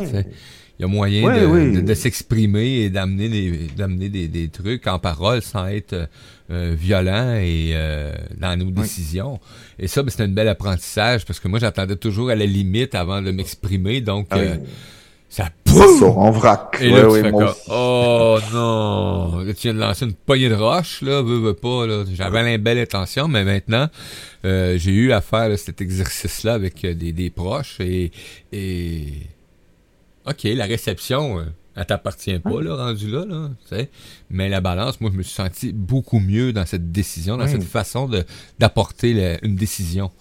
[0.79, 4.99] Il y a moyen de, de, s'exprimer et d'amener des, d'amener des, des, trucs en
[4.99, 6.07] parole sans être
[6.51, 9.39] euh, violent et euh, dans nos décisions.
[9.79, 12.93] Et ça, ben, c'est un bel apprentissage parce que moi, j'attendais toujours à la limite
[12.93, 14.01] avant de m'exprimer.
[14.01, 14.37] Donc, ah
[15.29, 15.49] ça,
[15.99, 16.77] sort en vrac.
[16.81, 17.31] Et là, tu fais
[17.69, 22.03] oh non, tu viens de lancer une poignée de roche, là, veux, veux pas, là.
[22.13, 23.87] J'avais une belle intention, mais maintenant,
[24.45, 28.11] euh, j'ai eu à faire cet exercice-là avec euh, des, des, proches et,
[28.51, 29.13] et,
[30.25, 31.43] ok, la réception, euh,
[31.75, 33.89] elle t'appartient pas, là, rendu là, là, tu sais.
[34.29, 37.63] Mais la balance, moi, je me suis senti beaucoup mieux dans cette décision, dans cette
[37.63, 38.09] façon
[38.59, 40.11] d'apporter une décision.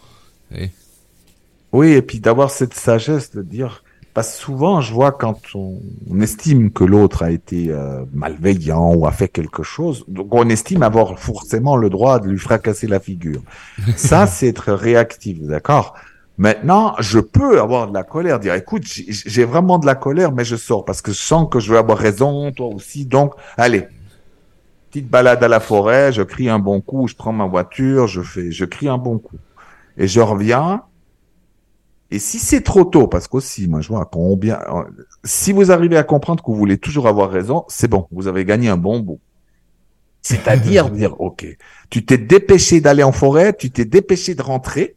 [1.72, 3.82] Oui, et puis d'avoir cette sagesse de dire,
[4.16, 5.78] parce que souvent, je vois quand on,
[6.22, 10.82] estime que l'autre a été euh, malveillant ou a fait quelque chose, donc on estime
[10.82, 13.42] avoir forcément le droit de lui fracasser la figure.
[13.94, 15.96] Ça, c'est être réactif, d'accord?
[16.38, 20.46] Maintenant, je peux avoir de la colère, dire écoute, j'ai vraiment de la colère, mais
[20.46, 23.04] je sors parce que je sens que je vais avoir raison, toi aussi.
[23.04, 23.86] Donc, allez,
[24.88, 28.22] petite balade à la forêt, je crie un bon coup, je prends ma voiture, je
[28.22, 29.36] fais, je crie un bon coup,
[29.98, 30.84] et je reviens
[32.10, 34.60] et si c'est trop tôt, parce qu'aussi, moi, je vois combien,
[35.24, 38.44] si vous arrivez à comprendre que vous voulez toujours avoir raison, c'est bon, vous avez
[38.44, 39.20] gagné un bon bout.
[40.22, 41.46] C'est-à-dire dire, OK,
[41.90, 44.96] tu t'es dépêché d'aller en forêt, tu t'es dépêché de rentrer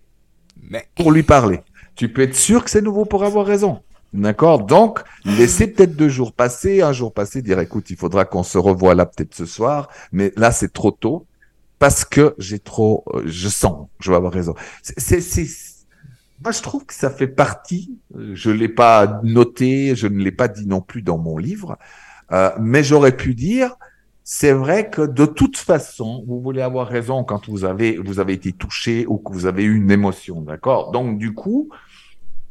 [0.70, 0.88] Mais...
[0.96, 1.62] pour lui parler.
[1.96, 3.82] Tu peux être sûr que c'est nouveau pour avoir raison.
[4.14, 4.66] D'accord?
[4.66, 8.58] Donc, laissez peut-être deux jours passer, un jour passer, dire, écoute, il faudra qu'on se
[8.58, 11.26] revoie là peut-être ce soir, mais là, c'est trop tôt
[11.80, 14.54] parce que j'ai trop, euh, je sens, je vais avoir raison.
[14.82, 15.48] C'est, c'est,
[16.44, 17.98] moi, je trouve que ça fait partie.
[18.34, 21.78] Je l'ai pas noté, je ne l'ai pas dit non plus dans mon livre,
[22.32, 23.76] euh, mais j'aurais pu dire.
[24.24, 28.34] C'est vrai que de toute façon, vous voulez avoir raison quand vous avez vous avez
[28.34, 30.92] été touché ou que vous avez eu une émotion, d'accord?
[30.92, 31.70] Donc du coup,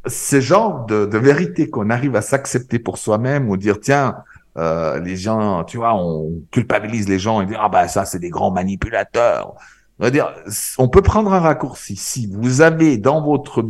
[0.06, 4.16] ce genre de, de vérité qu'on arrive à s'accepter pour soi-même ou dire tiens,
[4.56, 8.18] euh, les gens, tu vois, on culpabilise les gens et dire ah ben ça c'est
[8.18, 9.54] des grands manipulateurs.
[10.00, 10.32] On va dire,
[10.78, 11.96] on peut prendre un raccourci.
[11.96, 13.64] Si vous avez dans votre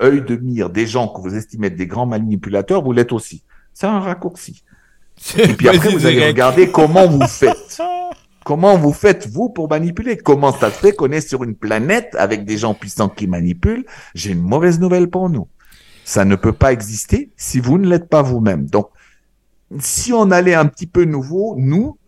[0.00, 3.42] œil de mire des gens que vous estimez être des grands manipulateurs, vous l'êtes aussi.
[3.72, 4.62] C'est un raccourci.
[5.38, 7.80] Et puis après, vous allez regarder comment vous faites.
[8.42, 10.16] Comment vous faites, vous, pour manipuler?
[10.16, 13.84] Comment ça se fait qu'on est sur une planète avec des gens puissants qui manipulent?
[14.14, 15.46] J'ai une mauvaise nouvelle pour nous.
[16.04, 18.64] Ça ne peut pas exister si vous ne l'êtes pas vous-même.
[18.64, 18.88] Donc,
[19.78, 21.98] si on allait un petit peu nouveau, nous,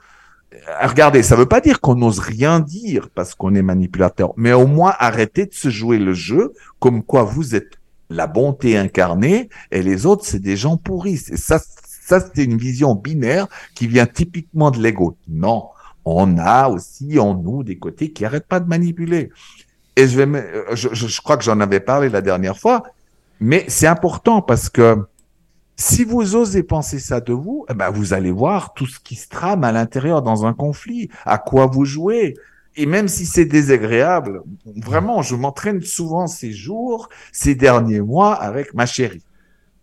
[0.82, 4.66] regardez, ça veut pas dire qu'on n'ose rien dire parce qu'on est manipulateur, mais au
[4.66, 7.78] moins arrêtez de se jouer le jeu comme quoi vous êtes
[8.10, 11.22] la bonté incarnée et les autres c'est des gens pourris.
[11.30, 15.16] Et ça, ça c'est une vision binaire qui vient typiquement de l'ego.
[15.28, 15.68] Non,
[16.04, 19.30] on a aussi en nous des côtés qui arrêtent pas de manipuler.
[19.96, 22.82] Et je vais, euh, je crois que j'en avais parlé la dernière fois,
[23.40, 25.04] mais c'est important parce que
[25.82, 29.16] si vous osez penser ça de vous, eh ben vous allez voir tout ce qui
[29.16, 32.34] se trame à l'intérieur dans un conflit, à quoi vous jouez.
[32.76, 34.42] Et même si c'est désagréable,
[34.76, 39.24] vraiment, je m'entraîne souvent ces jours, ces derniers mois avec ma chérie.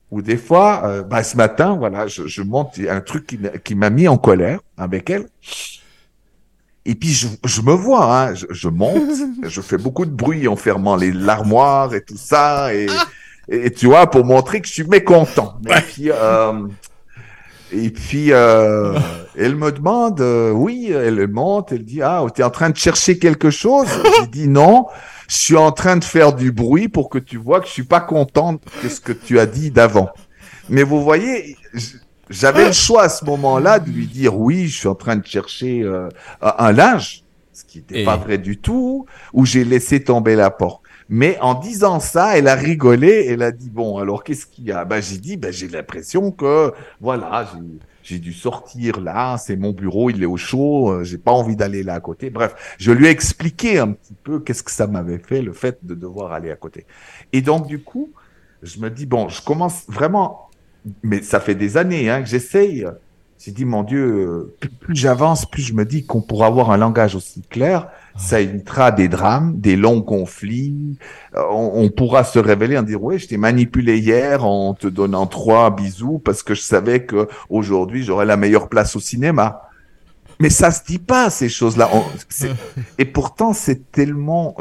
[0.09, 3.89] Ou des fois, euh, bah, ce matin, voilà, je, je monte un truc qui m'a
[3.89, 5.27] mis en colère avec elle.
[6.85, 9.11] Et puis je, je me vois, hein, je, je, monte,
[9.43, 13.05] je fais beaucoup de bruit en fermant les l'armoire et tout ça, et, ah
[13.51, 15.55] et tu vois, pour montrer que je suis mécontent.
[15.67, 16.67] Et puis, euh,
[17.71, 18.97] et puis euh,
[19.37, 22.77] elle me demande, euh, oui, elle monte, elle dit, ah, tu es en train de
[22.77, 23.87] chercher quelque chose?
[24.21, 24.85] Je dis non,
[25.27, 27.83] je suis en train de faire du bruit pour que tu vois que je suis
[27.83, 30.09] pas contente de ce que tu as dit d'avant.
[30.69, 31.57] Mais vous voyez,
[32.29, 35.25] j'avais le choix à ce moment-là de lui dire, oui, je suis en train de
[35.25, 35.83] chercher
[36.41, 40.83] un linge, ce qui n'était pas vrai du tout, ou j'ai laissé tomber la porte.
[41.09, 43.25] Mais en disant ça, elle a rigolé.
[43.27, 44.85] Elle a dit bon, alors qu'est-ce qu'il y a?
[44.85, 47.51] Ben j'ai dit ben j'ai l'impression que voilà,
[48.03, 49.37] j'ai dû sortir là.
[49.37, 50.91] C'est mon bureau, il est au chaud.
[50.91, 52.29] Euh, j'ai pas envie d'aller là à côté.
[52.29, 55.79] Bref, je lui ai expliqué un petit peu qu'est-ce que ça m'avait fait le fait
[55.83, 56.85] de devoir aller à côté.
[57.33, 58.11] Et donc du coup,
[58.61, 60.49] je me dis bon, je commence vraiment.
[61.03, 62.85] Mais ça fait des années hein, que j'essaye
[63.39, 67.15] J'ai dit, mon Dieu, plus, j'avance, plus je me dis qu'on pourra avoir un langage
[67.15, 67.87] aussi clair,
[68.17, 70.97] ça évitera des drames, des longs conflits.
[71.35, 75.25] Euh, on, pourra se révéler en dire, oui, je t'ai manipulé hier en te donnant
[75.25, 79.69] trois bisous parce que je savais que aujourd'hui j'aurais la meilleure place au cinéma.
[80.41, 81.89] Mais ça se dit pas ces choses-là.
[82.97, 84.57] Et pourtant, c'est tellement,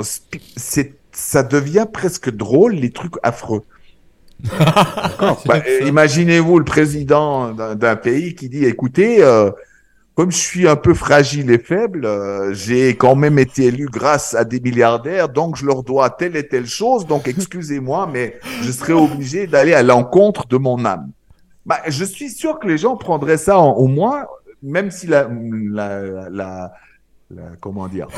[0.56, 3.64] c'est, ça devient presque drôle les trucs affreux.
[5.46, 9.50] Bah, imaginez-vous le président d'un pays qui dit écoutez, euh,
[10.14, 14.34] comme je suis un peu fragile et faible, euh, j'ai quand même été élu grâce
[14.34, 17.06] à des milliardaires, donc je leur dois telle et telle chose.
[17.06, 21.10] Donc excusez-moi, mais je serai obligé d'aller à l'encontre de mon âme.
[21.66, 24.24] Bah, je suis sûr que les gens prendraient ça au moins,
[24.62, 26.72] même si la, la, la,
[27.30, 28.08] la comment dire,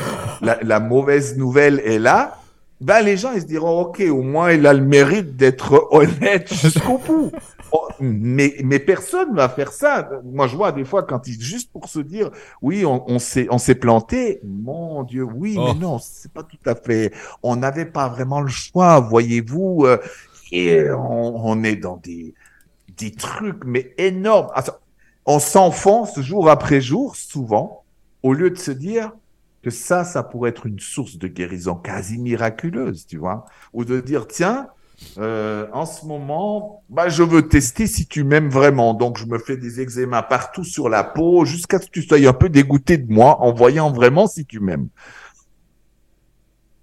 [0.41, 2.40] la, la mauvaise nouvelle est là
[2.81, 6.51] ben les gens ils se diront ok au moins il a le mérite d'être honnête
[6.51, 7.31] jusqu'au bout.
[7.71, 10.09] Oh, mais mais personne va faire ça.
[10.25, 13.47] Moi je vois des fois quand ils juste pour se dire oui on, on s'est
[13.51, 14.41] on s'est planté.
[14.43, 15.79] Mon Dieu oui mais oh.
[15.79, 17.13] non c'est pas tout à fait.
[17.43, 19.99] On n'avait pas vraiment le choix voyez-vous euh,
[20.51, 22.33] et on, on, est dans des
[22.97, 24.47] des trucs mais énormes.
[25.27, 27.83] On s'enfonce jour après jour souvent
[28.23, 29.11] au lieu de se dire
[29.63, 33.99] que ça, ça pourrait être une source de guérison quasi miraculeuse, tu vois, ou de
[33.99, 34.67] dire tiens,
[35.17, 38.93] euh, en ce moment, bah, je veux tester si tu m'aimes vraiment.
[38.93, 42.17] Donc, je me fais des eczémas partout sur la peau jusqu'à ce que tu sois
[42.17, 44.87] un peu dégoûté de moi en voyant vraiment si tu m'aimes.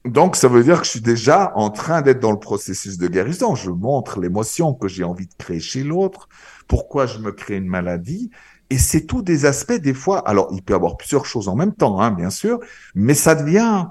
[0.04, 3.08] Donc, ça veut dire que je suis déjà en train d'être dans le processus de
[3.08, 3.54] guérison.
[3.54, 6.28] Je montre l'émotion que j'ai envie de créer chez l'autre,
[6.66, 8.30] pourquoi je me crée une maladie,
[8.70, 11.56] et c'est tout des aspects, des fois, alors il peut y avoir plusieurs choses en
[11.56, 12.60] même temps, hein, bien sûr,
[12.94, 13.86] mais ça devient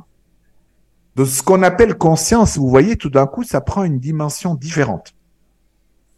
[1.15, 2.57] de ce qu'on appelle conscience.
[2.57, 5.15] Vous voyez, tout d'un coup, ça prend une dimension différente.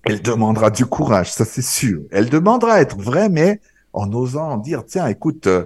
[0.04, 2.02] Elle demandera du courage, ça c'est sûr.
[2.12, 3.62] Elle demandera à être vraie, mais
[3.94, 5.66] en osant dire, tiens, écoute, euh,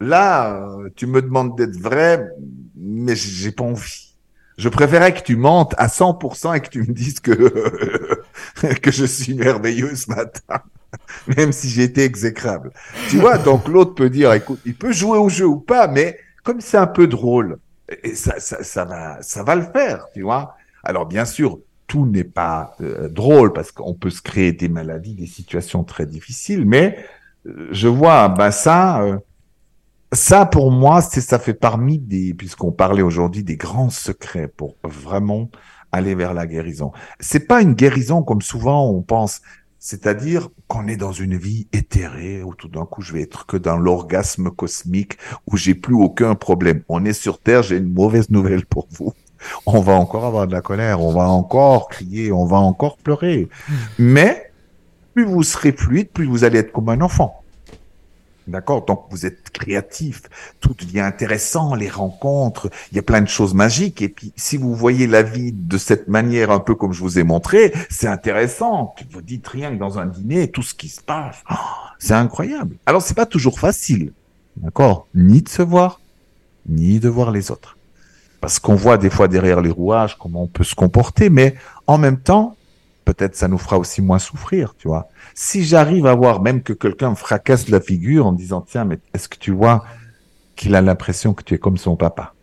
[0.00, 2.28] là, euh, tu me demandes d'être vrai,
[2.76, 4.16] mais j'ai pas envie.
[4.56, 7.32] Je préférais que tu mentes à 100% et que tu me dises que,
[8.82, 10.62] que je suis merveilleux ce matin.
[11.36, 12.72] même si j'étais exécrable.
[13.08, 16.18] Tu vois, donc l'autre peut dire, écoute, il peut jouer au jeu ou pas, mais
[16.42, 17.58] comme c'est un peu drôle,
[18.02, 20.56] et ça, ça, ça, va, ça va le faire, tu vois.
[20.82, 25.14] Alors bien sûr, tout n'est pas euh, drôle parce qu'on peut se créer des maladies,
[25.14, 26.98] des situations très difficiles, mais
[27.46, 29.18] euh, je vois, ça, euh,
[30.12, 34.76] ça pour moi, c'est ça fait parmi des, puisqu'on parlait aujourd'hui des grands secrets pour
[34.84, 35.50] vraiment
[35.90, 36.92] aller vers la guérison.
[37.18, 39.40] C'est pas une guérison comme souvent on pense.
[39.80, 43.56] C'est-à-dire qu'on est dans une vie éthérée, où tout d'un coup je vais être que
[43.56, 46.82] dans l'orgasme cosmique, où j'ai plus aucun problème.
[46.88, 49.12] On est sur Terre, j'ai une mauvaise nouvelle pour vous.
[49.66, 53.48] On va encore avoir de la colère, on va encore crier, on va encore pleurer.
[53.68, 53.74] Hmm.
[53.98, 54.52] Mais
[55.14, 57.42] plus vous serez fluide, plus vous allez être comme un enfant.
[58.48, 60.22] D'accord Donc vous êtes créatif,
[60.60, 64.00] tout devient intéressant, les rencontres, il y a plein de choses magiques.
[64.00, 67.18] Et puis si vous voyez la vie de cette manière, un peu comme je vous
[67.18, 68.94] ai montré, c'est intéressant.
[69.10, 71.54] Vous dites rien que dans un dîner, tout ce qui se passe, oh,
[71.98, 72.76] c'est incroyable.
[72.86, 74.12] Alors c'est pas toujours facile,
[74.56, 76.00] d'accord Ni de se voir,
[76.66, 77.76] ni de voir les autres.
[78.40, 81.54] Parce qu'on voit des fois derrière les rouages comment on peut se comporter, mais
[81.86, 82.56] en même temps,
[83.08, 85.08] peut-être ça nous fera aussi moins souffrir, tu vois.
[85.34, 89.30] Si j'arrive à voir même que quelqu'un fracasse la figure en disant, tiens, mais est-ce
[89.30, 89.82] que tu vois
[90.56, 92.34] qu'il a l'impression que tu es comme son papa,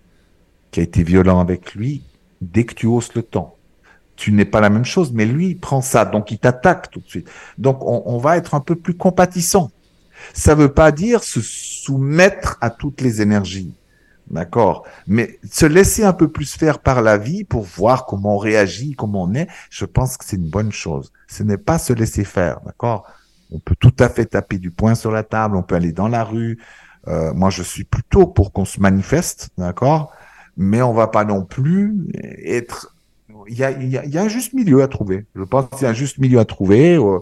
[0.71, 2.01] qui a été violent avec lui
[2.41, 3.57] dès que tu hausses le temps.
[4.15, 6.99] Tu n'es pas la même chose, mais lui, il prend ça, donc il t'attaque tout
[6.99, 7.29] de suite.
[7.59, 9.69] Donc on, on va être un peu plus compatissant.
[10.33, 13.71] Ça veut pas dire se soumettre à toutes les énergies.
[14.29, 18.37] D'accord Mais se laisser un peu plus faire par la vie pour voir comment on
[18.39, 21.11] réagit, comment on est, je pense que c'est une bonne chose.
[21.27, 23.07] Ce n'est pas se laisser faire, d'accord?
[23.51, 26.07] On peut tout à fait taper du poing sur la table, on peut aller dans
[26.07, 26.59] la rue.
[27.07, 30.11] Euh, moi, je suis plutôt pour qu'on se manifeste, d'accord?
[30.57, 31.95] Mais on va pas non plus
[32.43, 32.95] être...
[33.47, 35.25] Il y a, il y a, un juste milieu à trouver.
[35.35, 36.95] Je pense qu'il y a un juste milieu à trouver.
[36.95, 37.19] Euh,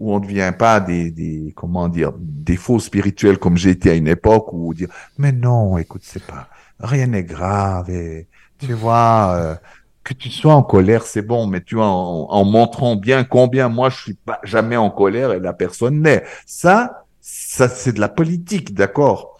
[0.00, 3.90] où on ne devient pas des, des, comment dire, des faux spirituels comme j'ai été
[3.90, 4.88] à une époque où dire,
[5.18, 6.48] mais non, écoute, c'est pas,
[6.80, 8.26] rien n'est grave et
[8.58, 9.54] tu vois, euh,
[10.02, 13.68] que tu sois en colère, c'est bon, mais tu vois, en, en, montrant bien combien
[13.68, 16.24] moi je suis pas jamais en colère et la personne n'est.
[16.46, 19.38] Ça, ça c'est de la politique, d'accord?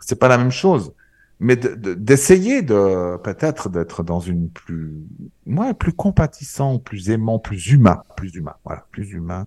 [0.00, 0.92] C'est pas la même chose.
[1.40, 5.02] Mais d'essayer de, peut-être d'être dans une plus,
[5.44, 9.46] moi, plus compatissant, plus aimant, plus humain, plus humain, voilà, plus humain,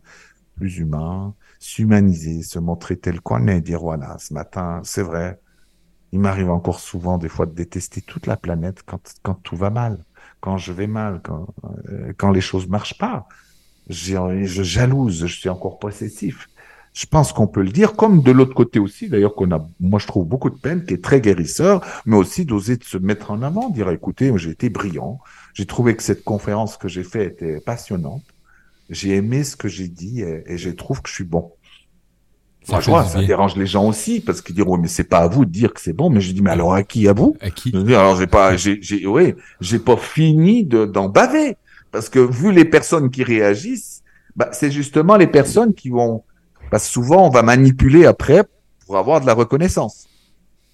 [0.55, 5.39] plus humain, s'humaniser, se montrer tel qu'on est, dire voilà, ce matin, c'est vrai,
[6.11, 9.69] il m'arrive encore souvent des fois de détester toute la planète quand, quand tout va
[9.69, 9.99] mal,
[10.39, 11.47] quand je vais mal, quand,
[11.89, 13.27] euh, quand les choses marchent pas.
[13.89, 16.47] Je jalouse, je suis encore possessif.
[16.93, 19.99] je pense qu'on peut le dire, comme de l'autre côté aussi, d'ailleurs qu'on a, moi
[19.99, 23.41] je trouve beaucoup de peine, qui est très guérisseur, mais aussi d'oser se mettre en
[23.41, 25.19] avant, dire écoutez, j'ai été brillant,
[25.53, 28.23] j'ai trouvé que cette conférence que j'ai faite était passionnante,
[28.89, 31.51] j'ai aimé ce que j'ai dit et, et je trouve que je suis bon.
[32.63, 35.51] Ça, ça dérange les gens aussi parce qu'ils diront mais c'est pas à vous de
[35.51, 36.09] dire que c'est bon.
[36.09, 37.07] Mais je dis mais alors à qui?
[37.07, 37.37] À vous?
[37.39, 37.71] À qui?
[37.75, 41.57] Alors j'ai pas, j'ai, j'ai, oui, j'ai pas fini de d'en baver.
[41.91, 44.03] Parce que vu les personnes qui réagissent,
[44.35, 46.23] bah, c'est justement les personnes qui vont,
[46.69, 48.43] parce que souvent on va manipuler après
[48.85, 50.07] pour avoir de la reconnaissance,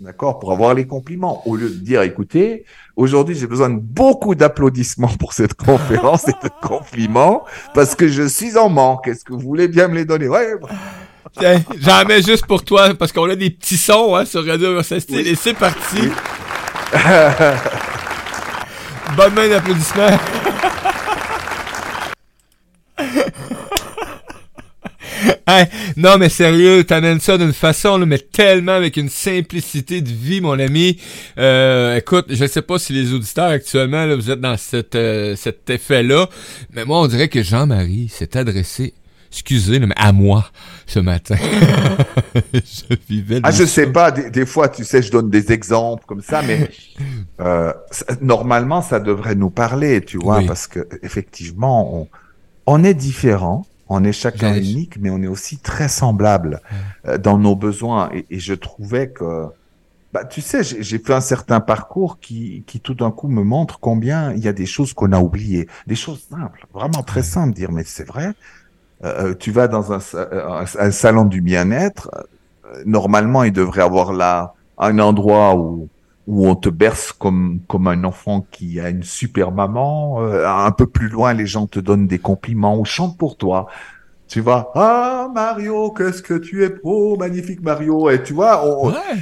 [0.01, 4.33] d'accord, pour avoir les compliments au lieu de dire écoutez, aujourd'hui j'ai besoin de beaucoup
[4.33, 9.07] d'applaudissements pour cette conférence et de compliments parce que je suis en manque.
[9.07, 10.27] Est-ce que vous voulez bien me les donner?
[10.27, 10.55] Ouais.
[11.79, 15.29] J'en mets juste pour toi, parce qu'on a des petits sons hein, sur Radio Université.
[15.29, 16.09] Et c'est parti.
[19.15, 20.17] Bonne main d'applaudissements.
[25.97, 30.41] non, mais sérieux, t'amènes ça d'une façon, là, mais tellement avec une simplicité de vie,
[30.41, 30.99] mon ami.
[31.37, 35.35] Euh, écoute, je sais pas si les auditeurs actuellement, là, vous êtes dans cette, euh,
[35.35, 36.27] cet effet-là,
[36.73, 38.93] mais moi, on dirait que Jean-Marie s'est adressé
[39.31, 40.45] excusez, mais à moi
[40.85, 41.37] ce matin.
[42.53, 43.39] je vivais.
[43.43, 44.11] Ah, je sais pas.
[44.11, 46.69] Des, fois, tu sais, je donne des exemples comme ça, mais
[47.39, 47.71] euh,
[48.21, 52.07] normalement, ça devrait nous parler, tu vois, parce que effectivement, on,
[52.65, 53.65] on est différent.
[53.93, 56.61] On est chacun unique, mais on est aussi très semblable
[57.05, 58.09] euh, dans nos besoins.
[58.13, 59.47] Et, et, je trouvais que,
[60.13, 63.79] bah, tu sais, j'ai fait un certain parcours qui, qui tout d'un coup me montre
[63.79, 67.53] combien il y a des choses qu'on a oubliées, des choses simples, vraiment très simples.
[67.53, 68.33] Dire, mais c'est vrai,
[69.03, 72.09] euh, tu vas dans un, euh, un salon du bien-être,
[72.65, 75.89] euh, normalement, il devrait avoir là un endroit où
[76.31, 80.21] où on te berce comme comme un enfant qui a une super maman.
[80.21, 83.67] un peu plus loin, les gens te donnent des compliments ou chantent pour toi.
[84.29, 88.09] Tu vois, ah Mario, qu'est-ce que tu es pro, magnifique Mario.
[88.09, 88.63] Et tu vois,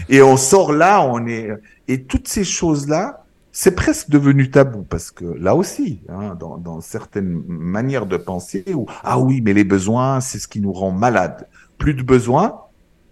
[0.08, 1.50] et on sort là, on est
[1.88, 6.60] et toutes ces choses là, c'est presque devenu tabou parce que là aussi, hein, dans,
[6.60, 10.74] dans, certaines manières de penser, où ah oui, mais les besoins, c'est ce qui nous
[10.74, 11.48] rend malades.
[11.80, 12.62] Plus de besoins,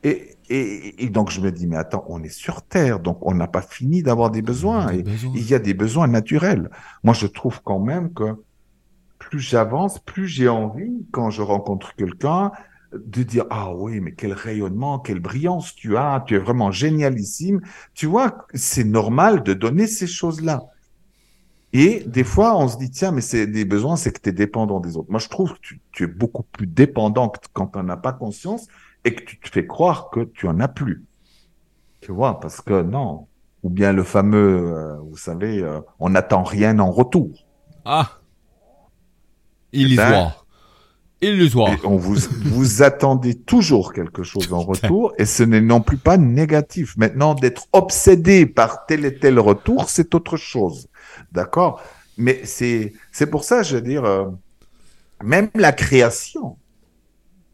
[0.04, 3.34] et, et, et, donc je me dis mais attends, on est sur Terre, donc on
[3.34, 4.92] n'a pas fini d'avoir des besoins.
[4.94, 5.04] Et,
[5.36, 6.70] il y a des besoins naturels.
[7.04, 8.36] Moi, je trouve quand même que
[9.20, 12.52] plus j'avance, plus j'ai envie quand je rencontre quelqu'un
[12.94, 17.60] de dire ah oui mais quel rayonnement quelle brillance tu as tu es vraiment génialissime
[17.94, 20.64] tu vois c'est normal de donner ces choses là
[21.74, 24.32] et des fois on se dit tiens mais c'est des besoins c'est que tu es
[24.32, 27.90] dépendant des autres moi je trouve que tu, es beaucoup plus dépendant quand tu n'en
[27.90, 28.68] as pas conscience
[29.08, 31.06] et que tu te fais croire que tu en as plus
[32.02, 33.28] tu vois parce que non
[33.64, 37.48] ou bien le fameux euh, vous savez euh, on n'attend rien en retour
[37.86, 38.20] ah
[39.72, 40.46] illusoire
[41.22, 41.76] illusoire.
[41.84, 46.18] on vous, vous attendez toujours quelque chose en retour et ce n'est non plus pas
[46.18, 46.96] négatif.
[46.98, 50.88] Maintenant, d'être obsédé par tel et tel retour, c'est autre chose.
[51.32, 51.82] D'accord?
[52.18, 54.26] Mais c'est, c'est pour ça, je veux dire, euh,
[55.24, 56.58] même la création,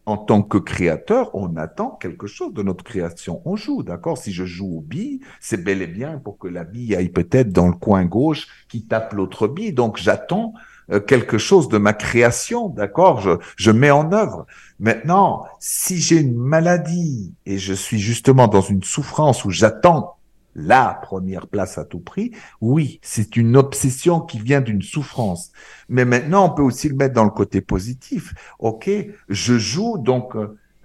[0.06, 3.40] en tant que créateur, on attend quelque chose de notre création.
[3.44, 4.18] On joue, d'accord?
[4.18, 7.52] Si je joue aux billes, c'est bel et bien pour que la bille aille peut-être
[7.52, 9.72] dans le coin gauche qui tape l'autre bille.
[9.72, 10.52] Donc j'attends
[10.90, 13.20] euh, quelque chose de ma création, d'accord?
[13.20, 14.46] Je, je mets en œuvre.
[14.78, 20.16] Maintenant, si j'ai une maladie et je suis justement dans une souffrance où j'attends
[20.54, 25.52] la première place à tout prix, oui, c'est une obsession qui vient d'une souffrance.
[25.88, 28.34] Mais maintenant, on peut aussi le mettre dans le côté positif.
[28.58, 28.90] Ok,
[29.28, 30.36] je joue donc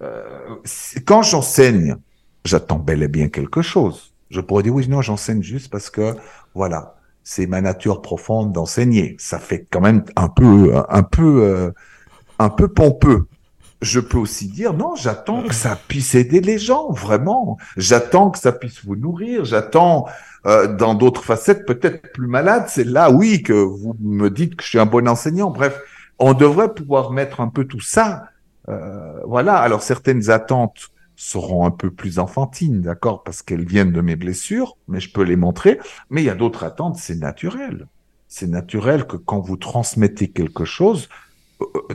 [0.02, 0.56] euh,
[1.04, 1.96] quand j'enseigne,
[2.44, 4.14] j'attends bel et bien quelque chose.
[4.30, 6.14] Je pourrais dire oui, non, j'enseigne juste parce que
[6.54, 9.16] voilà, c'est ma nature profonde d'enseigner.
[9.18, 11.70] Ça fait quand même un peu, un peu, euh,
[12.38, 13.26] un peu pompeux.
[13.82, 17.56] Je peux aussi dire non, j'attends que ça puisse aider les gens, vraiment.
[17.76, 19.44] J'attends que ça puisse vous nourrir.
[19.44, 20.06] J'attends
[20.46, 22.64] euh, dans d'autres facettes, peut-être plus malades.
[22.68, 25.50] C'est là, oui, que vous me dites que je suis un bon enseignant.
[25.50, 25.80] Bref,
[26.18, 28.24] on devrait pouvoir mettre un peu tout ça.
[28.68, 29.56] Euh, voilà.
[29.56, 34.78] Alors certaines attentes seront un peu plus enfantines, d'accord, parce qu'elles viennent de mes blessures,
[34.88, 35.78] mais je peux les montrer.
[36.08, 37.86] Mais il y a d'autres attentes, c'est naturel.
[38.26, 41.08] C'est naturel que quand vous transmettez quelque chose,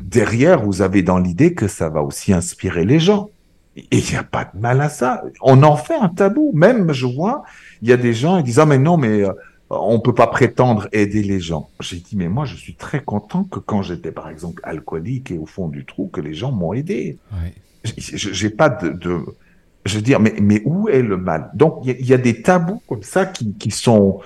[0.01, 3.29] derrière, vous avez dans l'idée que ça va aussi inspirer les gens.
[3.75, 5.23] Et il n'y a pas de mal à ça.
[5.41, 6.51] On en fait un tabou.
[6.53, 7.43] Même, je vois,
[7.81, 9.33] il y a des gens qui disent, ah, mais non, mais euh,
[9.69, 11.69] on peut pas prétendre aider les gens.
[11.81, 15.37] J'ai dit, mais moi, je suis très content que quand j'étais, par exemple, alcoolique et
[15.37, 17.17] au fond du trou, que les gens m'ont aidé.
[17.83, 19.19] J'ai pas de, de,
[19.85, 21.51] je veux dire, mais, mais où est le mal?
[21.53, 24.19] Donc il y, a des tabous comme ça qui, qui sont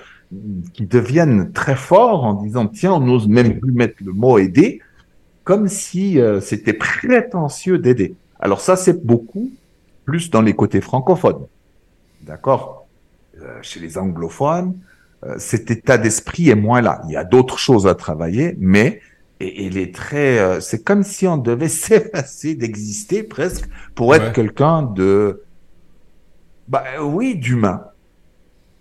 [0.72, 4.80] qui deviennent très forts en disant tiens on n'ose même plus mettre le mot aider
[5.50, 8.14] comme si euh, c'était prétentieux d'aider.
[8.38, 9.50] Alors ça, c'est beaucoup
[10.04, 11.44] plus dans les côtés francophones.
[12.22, 12.86] D'accord?
[13.42, 14.78] Euh, Chez les anglophones,
[15.24, 17.02] euh, cet état d'esprit est moins là.
[17.08, 19.00] Il y a d'autres choses à travailler, mais
[19.40, 20.60] et, il est très.
[20.60, 25.42] C'est comme si on devait s'effacer d'exister presque pour être quelqu'un de.
[26.68, 27.86] Bah oui, d'humain.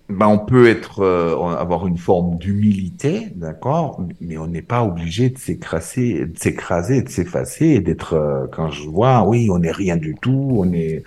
[0.09, 5.29] Bah, on peut être euh, avoir une forme d'humilité, d'accord, mais on n'est pas obligé
[5.29, 8.13] de s'écraser, de s'écraser, de s'effacer et d'être.
[8.13, 11.03] Euh, quand je vois, oui, on n'est rien du tout, on est.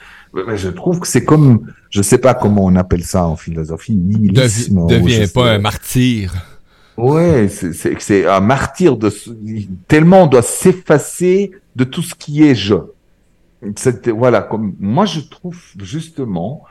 [0.55, 4.87] Je trouve que c'est comme, je sais pas comment on appelle ça en philosophie, nihilisme.
[4.87, 6.33] Deviens pas un martyr.
[6.97, 9.11] Ouais, c'est c'est un martyr de
[9.89, 12.77] tellement on doit s'effacer de tout ce qui est je.
[14.15, 16.63] Voilà, comme moi je trouve justement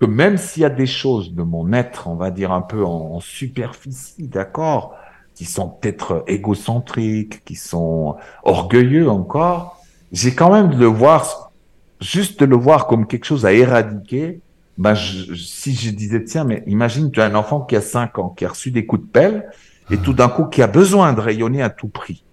[0.00, 2.84] que même s'il y a des choses de mon être, on va dire un peu
[2.84, 4.94] en, superficie, d'accord,
[5.34, 9.80] qui sont peut-être égocentriques, qui sont orgueilleux encore,
[10.12, 11.52] j'ai quand même de le voir,
[12.00, 14.40] juste de le voir comme quelque chose à éradiquer,
[14.78, 18.18] ben je, si je disais, tiens, mais imagine, tu as un enfant qui a 5
[18.18, 19.50] ans, qui a reçu des coups de pelle,
[19.90, 22.25] et tout d'un coup, qui a besoin de rayonner à tout prix.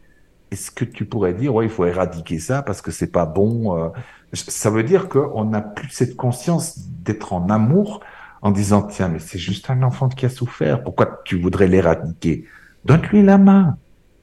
[0.53, 3.75] Est-ce que tu pourrais dire, ouais, il faut éradiquer ça parce que c'est pas bon
[3.75, 3.89] euh,
[4.33, 8.01] Ça veut dire qu'on n'a plus cette conscience d'être en amour
[8.43, 12.45] en disant, tiens, mais c'est juste un enfant qui a souffert, pourquoi tu voudrais l'éradiquer?
[12.85, 13.77] Donne-lui la main,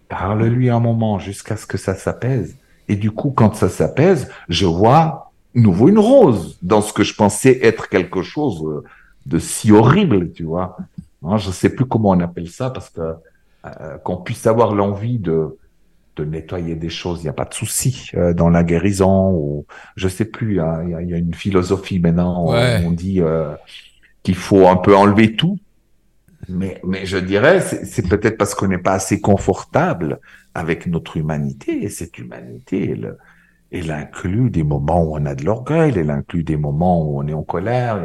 [0.08, 2.56] parle-lui un moment jusqu'à ce que ça s'apaise.
[2.86, 7.14] Et du coup, quand ça s'apaise, je vois nouveau une rose dans ce que je
[7.14, 8.84] pensais être quelque chose euh,
[9.26, 10.76] de si horrible, tu vois.
[11.24, 13.14] Hein, je sais plus comment on appelle ça parce que
[13.66, 15.58] euh, qu'on puisse avoir l'envie de
[16.16, 19.66] de nettoyer des choses, il n'y a pas de souci euh, dans la guérison ou
[19.96, 20.60] je sais plus.
[20.60, 23.20] Hein, il y, a, une philosophie maintenant où on dit
[24.22, 25.58] qu'il faut un peu enlever tout.
[26.48, 30.18] Mais, mais je dirais, c'est peut-être parce qu'on n'est pas assez confortable
[30.54, 31.84] avec notre humanité.
[31.84, 33.18] Et cette humanité, le,
[33.70, 37.26] elle inclut des moments où on a de l'orgueil, elle inclut des moments où on
[37.28, 38.00] est en colère,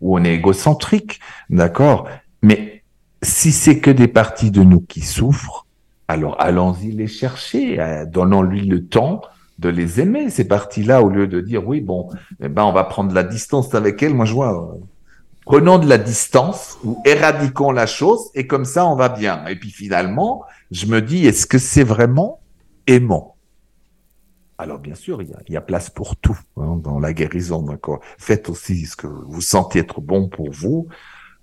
[0.00, 1.20] où on est égocentrique,
[1.50, 2.08] d'accord?
[2.42, 2.82] Mais
[3.22, 5.63] si c'est que des parties de nous qui souffrent,
[6.08, 9.22] alors allons-y les chercher, euh, donnons-lui le temps
[9.58, 12.84] de les aimer, ces parties-là, au lieu de dire, oui, bon, eh ben, on va
[12.84, 14.14] prendre la distance avec elles.
[14.14, 14.80] Moi, je vois, euh,
[15.46, 19.46] prenons de la distance ou éradiquons la chose et comme ça, on va bien.
[19.46, 22.40] Et puis finalement, je me dis, est-ce que c'est vraiment
[22.86, 23.34] aimant?
[24.56, 27.62] Alors bien sûr, il y a, place pour tout hein, dans la guérison.
[27.62, 28.00] D'accord.
[28.18, 30.86] Faites aussi ce que vous sentez être bon pour vous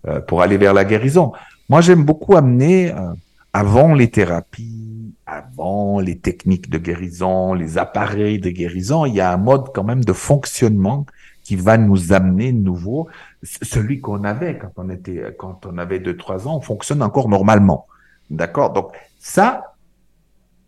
[0.07, 1.34] euh, pour aller vers la guérison.
[1.68, 3.14] Moi, j'aime beaucoup amener euh,
[3.54, 9.34] avant les thérapies, avant les techniques de guérison, les appareils de guérison, il y a
[9.34, 11.06] un mode quand même de fonctionnement
[11.43, 13.10] qui va nous amener nouveau
[13.43, 17.28] celui qu'on avait quand on était quand on avait deux trois ans, on fonctionne encore
[17.28, 17.88] normalement.
[18.30, 18.72] D'accord?
[18.72, 19.76] Donc ça,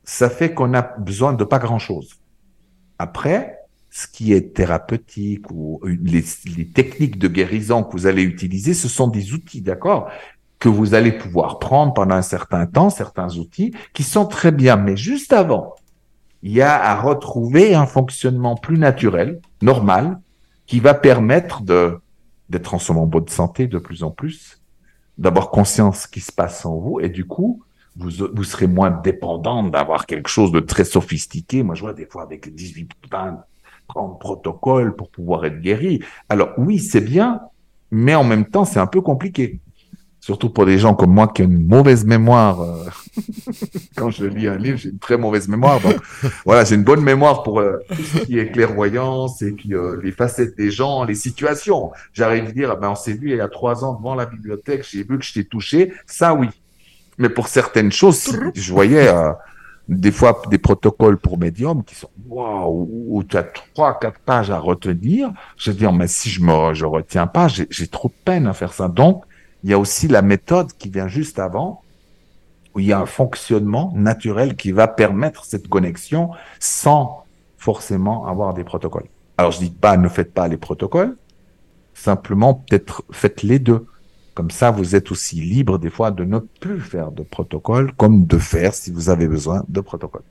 [0.03, 2.19] ça fait qu'on a besoin de pas grand chose.
[2.99, 3.59] Après,
[3.89, 6.23] ce qui est thérapeutique ou les,
[6.73, 10.09] techniques de guérison que vous allez utiliser, ce sont des outils, d'accord?
[10.63, 14.77] Que vous allez pouvoir prendre pendant un certain temps, certains outils qui sont très bien.
[14.77, 15.75] Mais juste avant,
[16.41, 20.21] il y a à retrouver un fonctionnement plus naturel, normal,
[20.65, 21.99] qui va permettre de
[22.47, 24.61] d'être en ce moment bonne santé de plus en plus,
[25.17, 27.61] d'avoir conscience qui se passe en vous et du coup,
[27.97, 31.61] vous, vous serez moins dépendant d'avoir quelque chose de très sophistiqué.
[31.61, 33.43] Moi, je vois des fois avec 18, 20,
[33.89, 36.01] 30 protocoles pour pouvoir être guéri.
[36.29, 37.41] Alors oui, c'est bien,
[37.91, 39.59] mais en même temps, c'est un peu compliqué.
[40.23, 42.61] Surtout pour des gens comme moi qui ont une mauvaise mémoire.
[42.61, 42.85] Euh,
[43.97, 45.81] quand je lis un livre, j'ai une très mauvaise mémoire.
[45.81, 45.97] Donc
[46.45, 49.99] voilà, j'ai une bonne mémoire pour euh, tout ce qui est clairvoyance et puis euh,
[50.01, 51.91] les facettes des gens, les situations.
[52.13, 54.25] J'arrive à dire, ah ben, on s'est vu il y a trois ans devant la
[54.25, 55.91] bibliothèque, j'ai vu que je t'ai touché.
[56.05, 56.47] Ça, oui.
[57.17, 59.33] Mais pour certaines choses, je voyais euh,
[59.89, 64.51] des fois des protocoles pour médium qui sont waouh, où tu as trois, quatre pages
[64.51, 65.33] à retenir.
[65.57, 68.71] Je dis, mais si je me, je retiens pas, j'ai trop de peine à faire
[68.71, 68.87] ça.
[68.87, 69.25] Donc,
[69.63, 71.81] il y a aussi la méthode qui vient juste avant,
[72.75, 77.23] où il y a un fonctionnement naturel qui va permettre cette connexion sans
[77.57, 79.07] forcément avoir des protocoles.
[79.37, 81.15] Alors, je dis pas, ne faites pas les protocoles.
[81.93, 83.85] Simplement, peut-être faites les deux.
[84.33, 88.25] Comme ça, vous êtes aussi libre des fois de ne plus faire de protocole, comme
[88.25, 90.23] de faire si vous avez besoin de protocole.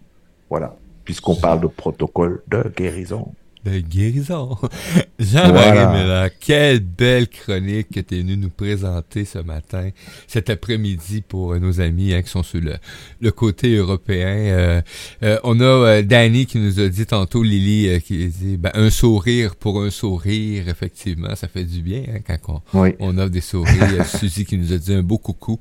[0.51, 3.33] Voilà, puisqu'on parle de protocole de guérison.
[3.65, 4.57] De guérison.
[5.19, 9.91] Jean-Marie Miller, quelle belle chronique que tu es venu nous présenter ce matin,
[10.27, 12.75] cet après-midi pour nos amis hein, qui sont sur le,
[13.21, 14.27] le côté européen.
[14.27, 14.83] Euh,
[15.23, 18.91] euh, on a euh, Danny qui nous a dit tantôt, Lily, qui dit ben, un
[18.91, 23.41] sourire pour un sourire, effectivement, ça fait du bien hein, quand on, on offre des
[23.41, 24.07] sourires.
[24.07, 25.59] Suzy qui nous a dit un beau coucou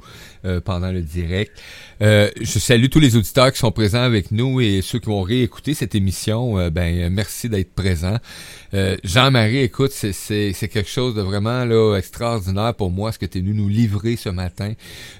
[0.66, 1.52] pendant le direct.
[2.00, 5.76] je salue tous les auditeurs qui sont présents avec nous et ceux qui vont réécouter
[5.76, 6.70] cette émission.
[6.70, 7.91] ben merci d'être présents.
[9.04, 13.54] Jean-Marie, écoute, c'est quelque chose de vraiment extraordinaire pour moi, ce que tu es venu
[13.54, 14.74] nous livrer ce matin.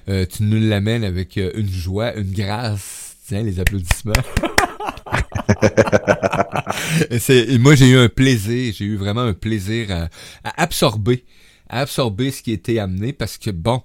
[0.06, 3.16] tu nous l'amènes avec une joie, une grâce.
[3.26, 4.12] Tiens, les applaudissements.
[7.58, 10.08] moi, j'ai eu un plaisir, j'ai eu vraiment un plaisir
[10.44, 11.24] à, absorber,
[11.68, 13.82] à absorber ce qui était amené parce que, bon,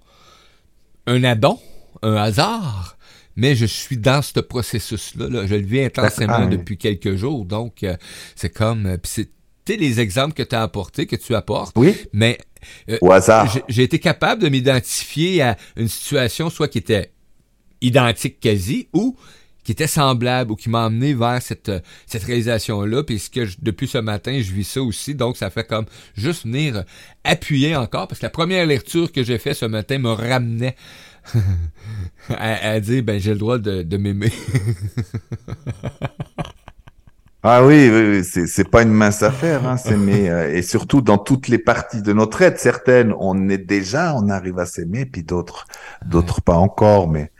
[1.05, 1.59] un addon,
[2.01, 2.96] un hasard,
[3.37, 5.45] mais je suis dans ce processus-là.
[5.47, 7.95] Je le vis intensément depuis quelques jours, donc euh,
[8.35, 8.85] c'est comme...
[8.85, 9.29] Euh, c'est
[9.69, 11.93] les exemples que tu as apportés, que tu apportes, oui.
[12.13, 12.37] mais
[12.89, 13.53] euh, Au hasard.
[13.67, 17.11] j'ai été capable de m'identifier à une situation soit qui était
[17.81, 19.17] identique quasi ou
[19.65, 21.69] qui était semblable ou qui m'a amené vers cette,
[22.05, 23.03] cette réalisation-là.
[23.03, 25.13] Puis ce que depuis ce matin, je vis ça aussi.
[25.13, 25.85] Donc, ça fait comme
[26.15, 26.85] juste venir
[27.25, 28.07] appuyer encore.
[28.07, 30.77] Parce que la première lecture que j'ai faite ce matin me ramenait
[32.29, 34.31] à, dire, ben, j'ai le droit de, de m'aimer.
[37.43, 41.17] Ah oui, oui, c'est c'est pas une mince affaire, hein, s'aimer euh, et surtout dans
[41.17, 42.59] toutes les parties de notre être.
[42.59, 45.65] Certaines, on est déjà, on arrive à s'aimer, puis d'autres,
[46.05, 47.31] d'autres pas encore, mais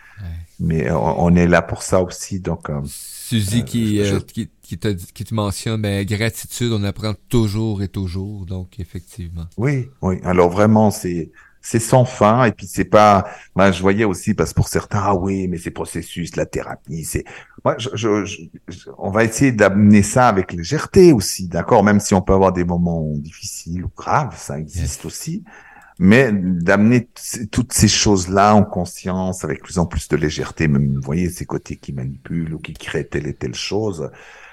[0.59, 2.39] mais on, est là pour ça aussi.
[2.39, 6.83] Donc, euh, Suzy qui, euh, qui, qui, te, qui te mentionne, mais ben, gratitude, on
[6.83, 8.45] apprend toujours et toujours.
[8.45, 9.45] Donc, effectivement.
[9.57, 10.17] Oui, oui.
[10.23, 11.31] Alors vraiment, c'est
[11.69, 15.01] c'est sans fin et puis c'est pas moi je voyais aussi parce que pour certains
[15.03, 17.25] ah oui mais c'est processus la thérapie c'est
[17.65, 17.89] moi je,
[18.23, 18.43] je,
[18.97, 22.63] on va essayer d'amener ça avec légèreté aussi d'accord même si on peut avoir des
[22.63, 25.43] moments difficiles ou graves ça existe aussi
[25.99, 27.09] mais d'amener
[27.51, 31.47] toutes ces choses-là en conscience avec plus en plus de légèreté, même, vous voyez, ces
[31.47, 34.11] côtés qui manipulent ou qui créent telle et telle chose,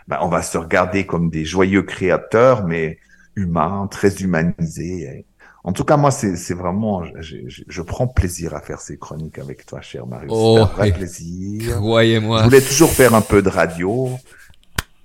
[0.08, 2.98] ben, on va se regarder comme des joyeux créateurs, mais
[3.36, 5.26] humains, très humanisés.
[5.64, 9.64] En tout cas, moi, c'est vraiment, je, je, prends plaisir à faire ces chroniques avec
[9.64, 10.26] toi, cher Marie.
[10.28, 11.76] Oh, un vrai plaisir.
[11.76, 12.40] Croyez-moi.
[12.40, 14.10] Je voulais toujours faire un peu de radio.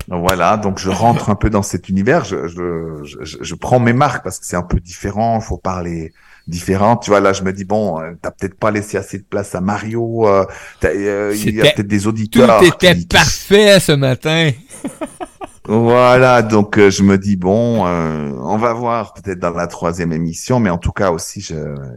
[0.10, 2.26] Voilà, donc je rentre un peu dans cet univers.
[2.26, 5.40] Je, je, je, prends mes marques parce que c'est un peu différent.
[5.40, 6.12] Il faut parler
[6.46, 7.04] différentes.
[7.04, 9.56] Tu vois, là, je me dis, bon, euh, t'as peut-être pas laissé assez de place
[9.56, 10.28] à Mario.
[10.28, 10.46] Euh,
[10.84, 12.60] euh il y a peut-être des auditeurs.
[12.60, 14.52] Tout était parfait ce matin.
[15.70, 20.60] voilà, donc euh, je me dis, bon, on va voir peut-être dans la troisième émission,
[20.60, 21.48] mais en tout cas aussi,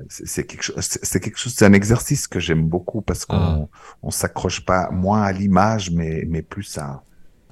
[0.09, 3.59] c'est quelque chose, c'est quelque chose, c'est un exercice que j'aime beaucoup parce qu'on ah.
[4.03, 7.03] on s'accroche pas moins à l'image, mais, mais plus à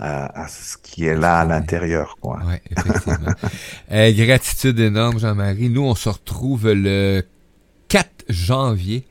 [0.01, 2.17] à, ce qui est là à l'intérieur.
[2.21, 2.41] Quoi.
[2.47, 3.33] Ouais, effectivement.
[3.93, 5.69] euh, gratitude énorme, Jean-Marie.
[5.69, 7.23] Nous, on se retrouve le
[7.89, 9.05] 4 janvier,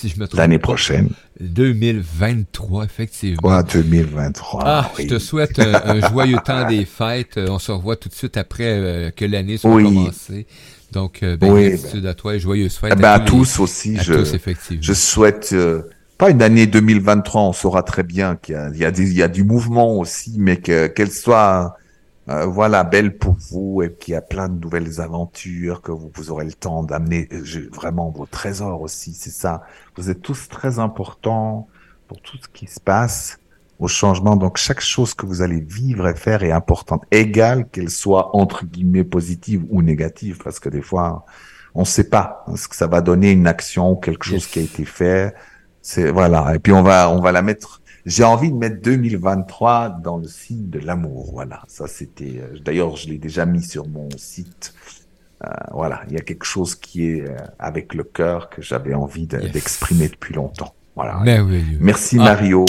[0.00, 0.38] si je me trompe.
[0.38, 1.10] L'année prochaine.
[1.40, 3.40] 2023, effectivement.
[3.42, 4.62] Quoi, 2023.
[4.64, 7.38] Ah, je te souhaite un, joyeux temps des fêtes.
[7.38, 10.46] On se revoit tout de suite après euh, que l'année soit commencée.
[10.92, 12.94] Donc, euh, ben, gratitude à toi et joyeuses fêtes.
[12.96, 13.98] Eh ben, à, tous aussi.
[13.98, 14.82] À je, tous, effectivement.
[14.82, 15.82] Je souhaite euh,
[16.18, 19.12] pas une année 2023, on saura très bien qu'il y a, il y a, il
[19.12, 21.76] y a du mouvement aussi, mais que qu'elle soit
[22.30, 26.10] euh, voilà belle pour vous et qu'il y a plein de nouvelles aventures, que vous,
[26.14, 29.62] vous aurez le temps d'amener euh, vraiment vos trésors aussi, c'est ça.
[29.96, 31.68] Vous êtes tous très importants
[32.08, 33.38] pour tout ce qui se passe
[33.78, 34.36] au changement.
[34.36, 38.64] Donc chaque chose que vous allez vivre et faire est importante, égale qu'elle soit entre
[38.64, 41.24] guillemets positive ou négative, parce que des fois
[41.74, 44.58] on ne sait pas ce que ça va donner une action ou quelque chose qui
[44.58, 45.34] a été fait
[45.82, 46.54] c'est voilà.
[46.54, 47.80] Et puis on va on va la mettre.
[48.10, 51.30] J'ai envie de mettre 2023 dans le signe de l'amour.
[51.32, 51.62] Voilà.
[51.68, 52.40] Ça c'était.
[52.40, 54.74] Euh, d'ailleurs, je l'ai déjà mis sur mon site.
[55.44, 56.02] Euh, voilà.
[56.08, 60.08] Il y a quelque chose qui est euh, avec le cœur que j'avais envie d'exprimer
[60.08, 60.74] depuis longtemps.
[60.96, 61.22] Voilà.
[61.78, 62.24] Merci ah.
[62.24, 62.64] Mario.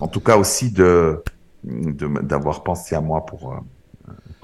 [0.00, 1.22] En tout cas aussi de
[2.22, 3.56] d'avoir pensé à moi pour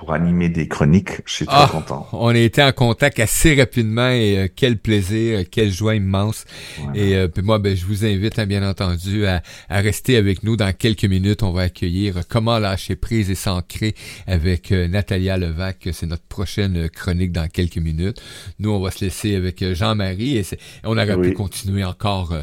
[0.00, 1.20] pour animer des chroniques.
[1.26, 2.08] Je suis très ah, content.
[2.14, 6.46] On a été en contact assez rapidement et euh, quel plaisir, quelle joie immense.
[6.94, 10.42] Et euh, puis moi, ben, je vous invite, hein, bien entendu, à, à, rester avec
[10.42, 10.56] nous.
[10.56, 13.94] Dans quelques minutes, on va accueillir Comment lâcher prise et s'ancrer
[14.26, 15.90] avec euh, Natalia Levac.
[15.92, 18.22] C'est notre prochaine chronique dans quelques minutes.
[18.58, 20.46] Nous, on va se laisser avec Jean-Marie et,
[20.82, 22.34] on aurait pu continuer encore.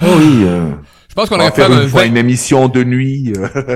[0.00, 0.46] Oh oui.
[1.10, 2.06] Je pense qu'on aurait faire faire un une fois 20...
[2.06, 3.32] une émission de nuit.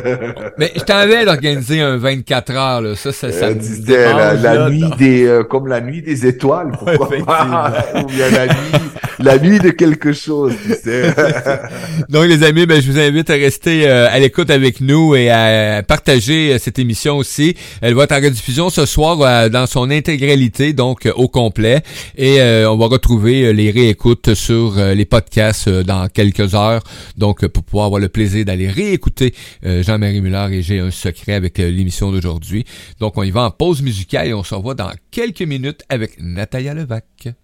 [0.59, 2.95] Mais je t'avais d'organiser un 24 heures, là.
[2.95, 6.01] Ça, ça, ça Euh, sais, la, démange, la là, nuit des, euh, comme la nuit
[6.01, 7.73] des étoiles, pourquoi pas?
[8.01, 8.73] Ou bien la nuit,
[9.19, 11.13] la nuit de quelque chose, tu sais.
[12.09, 15.29] Donc, les amis, ben, je vous invite à rester euh, à l'écoute avec nous et
[15.29, 17.57] à partager cette émission aussi.
[17.81, 21.83] Elle va être en rediffusion ce soir dans son intégralité, donc au complet.
[22.17, 26.83] Et on va retrouver les réécoutes sur les podcasts dans quelques heures.
[27.17, 30.91] Donc, euh, pour pouvoir avoir le plaisir d'aller réécouter euh, Jean-Marie Muller et J'ai un
[30.91, 32.65] secret avec euh, l'émission d'aujourd'hui.
[33.01, 36.21] Donc, on y va en pause musicale et on se revoit dans quelques minutes avec
[36.21, 37.35] Natalia Levac.